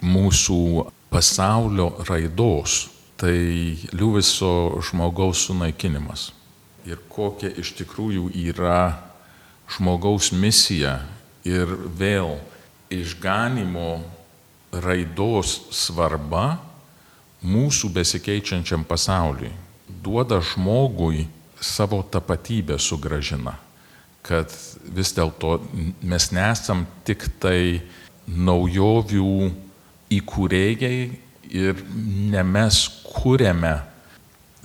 mūsų 0.06 0.86
pasaulio 1.10 1.90
raidos, 2.06 2.88
tai 3.18 3.78
liuviso 3.98 4.78
žmogaus 4.86 5.48
sunaikinimas. 5.48 6.30
Ir 6.86 7.02
kokia 7.10 7.50
iš 7.58 7.74
tikrųjų 7.80 8.30
yra 8.38 9.00
žmogaus 9.74 10.30
misija 10.32 11.00
ir 11.48 11.74
vėl 11.98 12.38
išganimo 12.94 14.02
raidos 14.72 15.60
svarba 15.74 16.58
mūsų 17.44 17.92
besikeičiančiam 17.96 18.84
pasauliui 18.88 19.54
duoda 19.88 20.42
žmogui 20.42 21.28
savo 21.60 22.04
tapatybę 22.04 22.78
sugražina, 22.80 23.58
kad 24.22 24.52
vis 24.94 25.14
dėlto 25.16 25.58
mes 26.02 26.30
nesam 26.36 26.86
tik 27.08 27.28
tai 27.42 27.82
naujovių 28.28 29.52
įkūrėjai 30.18 30.98
ir 31.58 31.84
ne 32.34 32.44
mes 32.44 32.82
kūrėme 33.08 33.74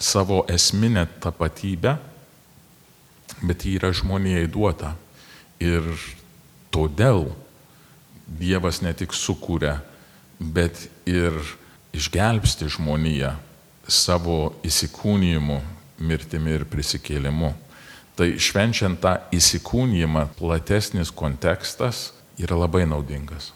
savo 0.02 0.42
esminę 0.50 1.06
tapatybę, 1.22 1.96
bet 3.42 3.64
ji 3.64 3.78
yra 3.78 3.92
žmonijai 3.94 4.48
duota. 4.50 4.96
Ir 5.62 5.86
todėl 6.74 7.28
Dievas 8.26 8.80
ne 8.82 8.92
tik 8.96 9.14
sukūrė, 9.16 9.76
bet 10.38 10.88
ir 11.08 11.36
išgelbsti 11.92 12.70
žmoniją 12.72 13.34
savo 13.88 14.54
įsikūnymu, 14.66 15.58
mirtimi 16.02 16.56
ir 16.56 16.66
prisikėlimu. 16.68 17.52
Tai 18.16 18.28
švenčiant 18.36 19.00
tą 19.00 19.16
įsikūnymą, 19.34 20.28
platesnis 20.36 21.10
kontekstas 21.14 22.10
yra 22.40 22.58
labai 22.60 22.84
naudingas. 22.88 23.52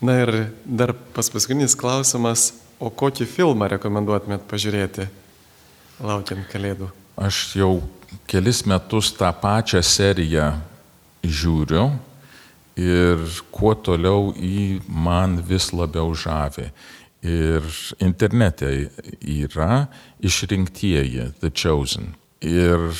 Na 0.00 0.14
ir 0.22 0.32
dar 0.62 0.92
pas 1.14 1.26
paskutinis 1.30 1.74
klausimas, 1.78 2.52
o 2.78 2.90
kokį 2.90 3.26
filmą 3.26 3.66
rekomenduotumėt 3.74 4.44
pažiūrėti, 4.46 5.08
laukiant 5.98 6.46
kalėdų? 6.52 6.92
Aš 7.18 7.40
jau 7.58 7.72
kelis 8.30 8.62
metus 8.70 9.10
tą 9.18 9.32
pačią 9.34 9.82
seriją 9.82 10.52
žiūriu 11.26 11.88
ir 12.78 13.24
kuo 13.54 13.74
toliau 13.74 14.32
į 14.34 14.80
man 14.86 15.38
vis 15.42 15.72
labiau 15.74 16.14
žavi. 16.14 16.70
Ir 17.26 17.64
internete 17.98 18.70
yra 19.18 19.88
išrinktieji, 20.22 21.32
The 21.42 21.50
Chosen. 21.50 22.12
Ir 22.38 22.92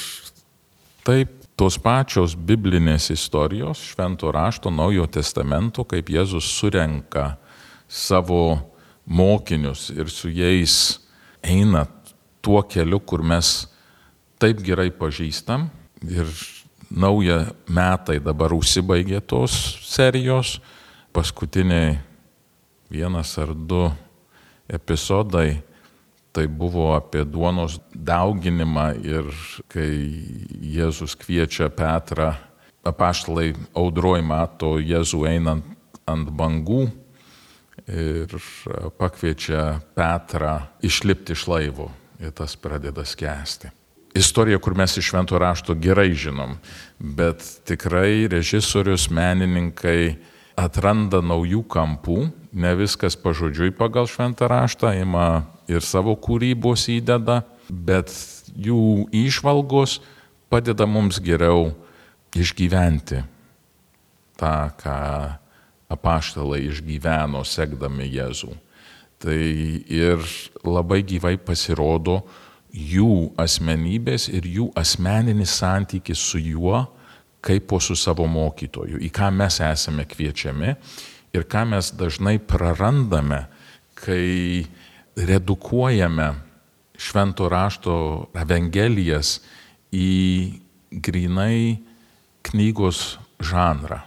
taip 1.06 1.36
tos 1.58 1.78
pačios 1.82 2.34
biblinės 2.34 3.12
istorijos, 3.14 3.80
švento 3.92 4.30
rašto, 4.34 4.70
naujo 4.74 5.06
testamento, 5.10 5.86
kaip 5.86 6.10
Jėzus 6.10 6.50
surenka 6.58 7.36
savo 7.88 8.58
mokinius 9.06 9.88
ir 9.94 10.10
su 10.12 10.30
jais 10.30 10.98
eina 11.42 11.86
tuo 12.42 12.62
keliu, 12.66 13.00
kur 13.00 13.22
mes 13.22 13.68
taip 14.38 14.62
gerai 14.62 14.90
pažįstam. 14.94 15.68
Ir 16.06 16.26
nauja 16.90 17.52
metai 17.68 18.18
dabar 18.20 18.52
užsibaigė 18.56 19.20
tos 19.20 19.54
serijos, 19.84 20.58
paskutiniai 21.12 21.98
vienas 22.90 23.34
ar 23.38 23.52
du 23.54 23.88
epizodai 24.68 25.62
tai 26.32 26.46
buvo 26.46 26.92
apie 26.94 27.24
duonos 27.24 27.78
dauginimą 27.92 28.88
ir 29.02 29.28
kai 29.72 29.88
Jėzus 30.76 31.16
kviečia 31.18 31.70
Petrą, 31.72 32.34
apaštalai 32.86 33.52
audroj 33.76 34.22
mato 34.22 34.76
Jėzų 34.78 35.24
einant 35.28 35.66
ant 36.08 36.30
bangų 36.30 36.84
ir 37.88 38.36
pakviečia 39.00 39.80
Petrą 39.96 40.54
išlipti 40.84 41.34
iš 41.36 41.48
laivo 41.50 41.90
ir 42.20 42.32
tas 42.36 42.56
pradeda 42.60 43.04
skęsti 43.08 43.72
istorija, 44.18 44.58
kur 44.58 44.76
mes 44.78 44.96
iš 44.96 45.10
švento 45.12 45.38
rašto 45.38 45.74
gerai 45.78 46.12
žinom, 46.14 46.56
bet 46.98 47.44
tikrai 47.68 48.28
režisorius, 48.30 49.08
menininkai 49.14 50.18
atranda 50.58 51.22
naujų 51.22 51.62
kampų, 51.70 52.18
ne 52.52 52.74
viskas 52.78 53.16
pažodžiui 53.20 53.70
pagal 53.78 54.08
šventą 54.10 54.48
raštą, 54.50 54.92
ima 54.98 55.46
ir 55.70 55.84
savo 55.84 56.16
kūrybos 56.18 56.88
įdeda, 56.98 57.42
bet 57.68 58.12
jų 58.56 59.08
išvalgos 59.14 60.00
padeda 60.50 60.88
mums 60.88 61.20
geriau 61.22 61.70
išgyventi 62.36 63.22
tą, 64.38 64.54
ką 64.78 64.96
apaštalai 65.92 66.66
išgyveno 66.68 67.44
sekdami 67.48 68.08
Jėzų. 68.12 68.52
Tai 69.18 69.38
ir 69.90 70.22
labai 70.62 71.00
gyvai 71.02 71.34
pasirodo, 71.42 72.20
jų 72.72 73.32
asmenybės 73.40 74.28
ir 74.32 74.46
jų 74.46 74.68
asmeninis 74.78 75.54
santykis 75.60 76.20
su 76.20 76.40
juo, 76.42 76.84
kaip 77.40 77.68
po 77.70 77.78
su 77.80 77.96
savo 77.96 78.26
mokytoju, 78.28 78.98
į 78.98 79.10
ką 79.14 79.30
mes 79.34 79.60
esame 79.62 80.04
kviečiami 80.08 80.74
ir 81.36 81.46
ką 81.48 81.64
mes 81.70 81.92
dažnai 81.96 82.38
prarandame, 82.42 83.46
kai 83.98 84.66
redukuojame 85.18 86.32
švento 86.98 87.48
rašto 87.50 87.94
evangelijas 88.36 89.38
į 89.94 90.58
grinai 90.90 91.78
knygos 92.48 93.18
žanrą. 93.38 94.00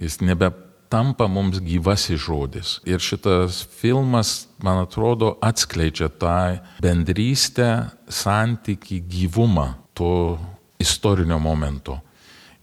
Jis 0.00 0.20
nebe 0.24 0.50
tampa 0.88 1.26
mums 1.28 1.60
gyvasis 1.62 2.20
žodis. 2.26 2.76
Ir 2.88 3.02
šitas 3.02 3.64
filmas, 3.80 4.46
man 4.62 4.82
atrodo, 4.84 5.36
atskleidžia 5.44 6.08
tą 6.08 6.58
bendrystę, 6.82 7.90
santyki, 8.08 9.00
gyvumą 9.00 9.74
to 9.96 10.38
istorinio 10.78 11.38
momento. 11.38 12.00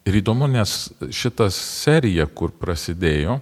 Ir 0.04 0.20
įdomu, 0.20 0.50
nes 0.52 0.92
šitas 1.16 1.56
serija, 1.56 2.26
kur 2.28 2.52
prasidėjo, 2.52 3.38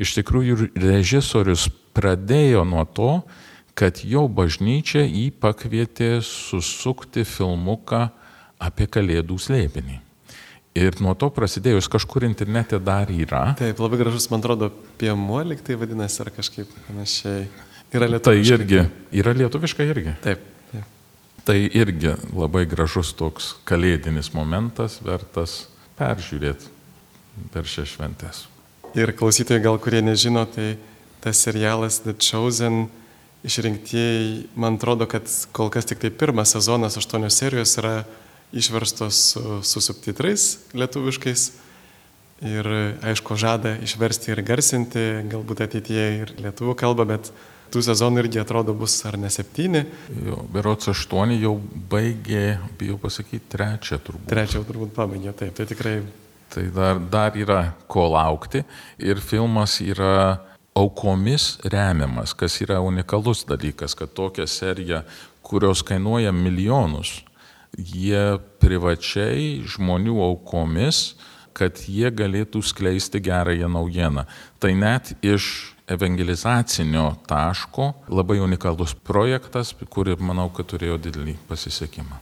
iš 0.00 0.14
tikrųjų 0.16 0.70
režisorius 0.80 1.68
pradėjo 1.96 2.64
nuo 2.64 2.86
to, 2.88 3.10
kad 3.76 4.00
jo 4.00 4.24
bažnyčia 4.32 5.04
jį 5.04 5.28
pakvietė 5.36 6.16
susukti 6.24 7.26
filmuką 7.28 8.06
apie 8.56 8.88
Kalėdų 8.88 9.36
slėpinį. 9.36 10.05
Ir 10.76 10.98
nuo 11.00 11.14
to 11.16 11.30
prasidėjus 11.32 11.88
kažkur 11.88 12.26
internete 12.26 12.76
dar 12.82 13.08
yra. 13.12 13.54
Taip, 13.56 13.78
labai 13.80 14.00
gražus, 14.02 14.26
man 14.28 14.42
atrodo, 14.42 14.68
piemuolik 15.00 15.62
tai 15.64 15.78
vadinasi 15.80 16.20
ar 16.24 16.30
kažkaip 16.36 16.72
panašiai. 16.88 17.46
Yra 17.96 18.10
lietuviškai. 18.12 18.26
Tai 18.26 18.58
irgi, 18.58 18.82
yra 19.16 19.32
lietuviškai 19.38 19.86
irgi. 19.88 20.12
Taip, 20.24 20.42
taip. 20.72 20.90
Tai 21.48 21.56
irgi 21.64 22.12
labai 22.34 22.66
gražus 22.68 23.14
toks 23.16 23.54
kalėdinis 23.68 24.34
momentas, 24.36 24.98
vertas 25.06 25.62
peržiūrėti 25.96 26.68
per 27.54 27.68
šią 27.68 27.86
šventęs. 27.94 28.44
Ir 28.96 29.12
klausytojai 29.16 29.64
gal 29.64 29.80
kurie 29.80 30.02
nežino, 30.04 30.44
tai 30.48 30.74
tas 31.24 31.40
serialas 31.44 32.02
The 32.04 32.14
Chosen 32.20 32.86
išrinktieji, 33.46 34.48
man 34.58 34.76
atrodo, 34.76 35.08
kad 35.08 35.28
kol 35.56 35.70
kas 35.72 35.88
tik 35.88 36.00
tai 36.02 36.10
pirmas 36.10 36.52
sezonas, 36.56 36.96
aštuonios 36.98 37.36
serijos 37.38 37.76
yra 37.80 37.96
išverstos 38.52 39.20
su, 39.32 39.60
su 39.62 39.80
subtitrais 39.80 40.58
lietuviškais. 40.76 41.50
Ir 42.44 42.66
aišku, 43.00 43.32
žada 43.40 43.78
išversti 43.80 44.34
ir 44.34 44.42
garsinti, 44.44 45.04
galbūt 45.32 45.62
ateityje 45.64 46.08
ir 46.18 46.32
lietuvių 46.44 46.74
kalbą, 46.76 47.06
bet 47.08 47.30
tų 47.72 47.82
sezonų 47.86 48.24
irgi 48.24 48.42
atrodo 48.42 48.74
bus 48.76 48.98
ar 49.08 49.16
ne 49.20 49.30
septyni. 49.32 49.86
Jo, 50.26 50.42
berots 50.52 50.90
aštuoni 50.92 51.38
jau 51.40 51.54
baigė, 51.90 52.58
bijau 52.78 52.98
pasakyti, 53.00 53.46
trečią 53.56 53.98
turbūt. 54.04 54.28
Trečią 54.30 54.62
turbūt 54.68 54.92
pabaigė, 54.96 55.32
taip, 55.36 55.56
tai 55.56 55.68
tikrai. 55.70 55.96
Tai 56.52 56.66
dar, 56.76 57.00
dar 57.10 57.36
yra 57.36 57.62
ko 57.90 58.06
laukti 58.12 58.62
ir 59.02 59.18
filmas 59.24 59.80
yra 59.82 60.38
aukomis 60.76 61.56
remiamas, 61.64 62.36
kas 62.36 62.60
yra 62.62 62.78
unikalus 62.84 63.46
dalykas, 63.48 63.96
kad 63.98 64.12
tokia 64.14 64.46
serija, 64.46 65.02
kurios 65.46 65.82
kainuoja 65.86 66.32
milijonus, 66.36 67.22
jie 67.76 68.38
privačiai 68.60 69.62
žmonių 69.68 70.16
aukomis, 70.30 71.14
kad 71.56 71.78
jie 71.88 72.10
galėtų 72.12 72.60
skleisti 72.64 73.20
gerąją 73.24 73.68
naujieną. 73.72 74.26
Tai 74.60 74.72
net 74.76 75.14
iš 75.24 75.72
evangelizacinio 75.88 77.14
taško 77.28 77.92
labai 78.12 78.40
unikalus 78.42 78.92
projektas, 78.94 79.72
kurį 79.72 80.18
manau, 80.20 80.48
kad 80.52 80.68
turėjo 80.68 80.98
didelį 81.00 81.36
pasisekimą. 81.48 82.18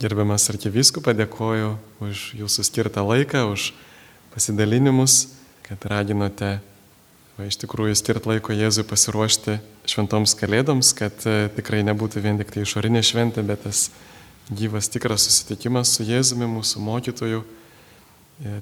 Gerbiamas 0.00 0.44
arkiviskupą, 0.52 1.14
dėkoju 1.16 1.72
už 2.04 2.24
jūsų 2.36 2.64
skirtą 2.68 3.04
laiką, 3.04 3.46
už 3.48 3.72
pasidalinimus, 4.34 5.32
kad 5.64 5.80
raginote 5.88 6.58
va, 7.36 7.46
iš 7.46 7.58
tikrųjų 7.62 7.96
skirt 7.98 8.26
laiko 8.28 8.54
Jėzui 8.56 8.84
pasiruošti 8.88 9.58
šventoms 9.88 10.34
kalėdoms, 10.38 10.92
kad 10.96 11.26
e, 11.28 11.46
tikrai 11.56 11.82
nebūtų 11.86 12.24
vien 12.24 12.40
tik 12.40 12.52
tai 12.54 12.64
išorinė 12.64 13.04
šventė, 13.04 13.44
bet 13.46 13.64
tas 13.68 13.90
gyvas 14.50 14.88
tikras 14.92 15.26
susitikimas 15.26 15.96
su 15.96 16.06
Jėzumi, 16.06 16.46
mūsų 16.48 16.82
mokytoju, 16.86 17.42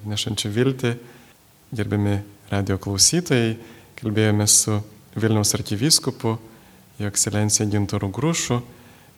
nešančiu 0.05 0.49
viltį. 0.53 0.95
Gerbiami 1.75 2.19
radio 2.49 2.77
klausytojai, 2.81 3.55
kalbėjome 3.99 4.47
su 4.49 4.79
Vilniaus 5.15 5.53
arkivyskupu, 5.57 6.35
jo 6.99 7.09
ekscelencija 7.09 7.67
Gintoru 7.69 8.09
Grušu, 8.13 8.61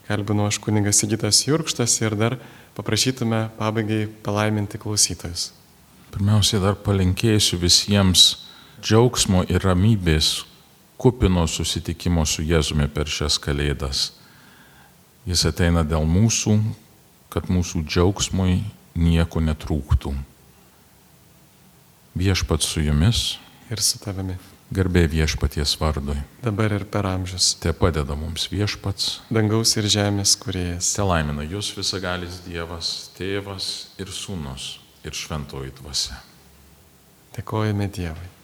kalbinu 0.08 0.48
aš 0.48 0.60
kuningas 0.64 1.02
Sigitas 1.02 1.44
Jurkštas 1.46 2.00
ir 2.02 2.16
dar 2.18 2.38
paprašytume 2.78 3.48
pabaigai 3.58 4.08
palaiminti 4.24 4.80
klausytojus. 4.82 5.52
Pirmiausia, 6.14 6.62
dar 6.64 6.78
palinkėsiu 6.80 7.60
visiems 7.62 8.47
džiaugsmo 8.82 9.44
ir 9.50 9.64
ramybės, 9.66 10.46
kupino 10.98 11.46
susitikimo 11.48 12.26
su 12.26 12.46
Jėzumi 12.46 12.88
per 12.94 13.10
šias 13.10 13.38
kalėdas. 13.42 14.12
Jis 15.28 15.44
ateina 15.50 15.84
dėl 15.84 16.06
mūsų, 16.08 16.58
kad 17.34 17.50
mūsų 17.52 17.84
džiaugsmui 17.86 18.62
nieko 18.98 19.42
netrūktų. 19.44 20.14
Viešpat 22.18 22.64
su 22.66 22.82
jumis. 22.82 23.36
Ir 23.70 23.84
su 23.84 24.00
tavimi. 24.02 24.38
Garbė 24.74 25.06
viešpaties 25.08 25.78
vardui. 25.80 26.18
Dabar 26.44 26.74
ir 26.76 26.84
per 26.92 27.08
amžius. 27.08 27.54
Te 27.62 27.72
padeda 27.72 28.18
mums 28.20 28.50
viešpats. 28.52 29.22
Dangaus 29.32 29.76
ir 29.80 29.88
žemės 29.92 30.34
kuriejas. 30.40 30.90
Te 30.98 31.06
laimina 31.08 31.46
jūs 31.48 31.70
visagalis 31.78 32.42
Dievas, 32.48 33.12
Tėvas 33.16 33.70
ir 34.02 34.12
Sūnus 34.12 34.74
ir 35.08 35.16
Šventoji 35.16 35.72
Dvasia. 35.78 36.20
Dėkojame 37.38 37.88
Dievui. 37.94 38.37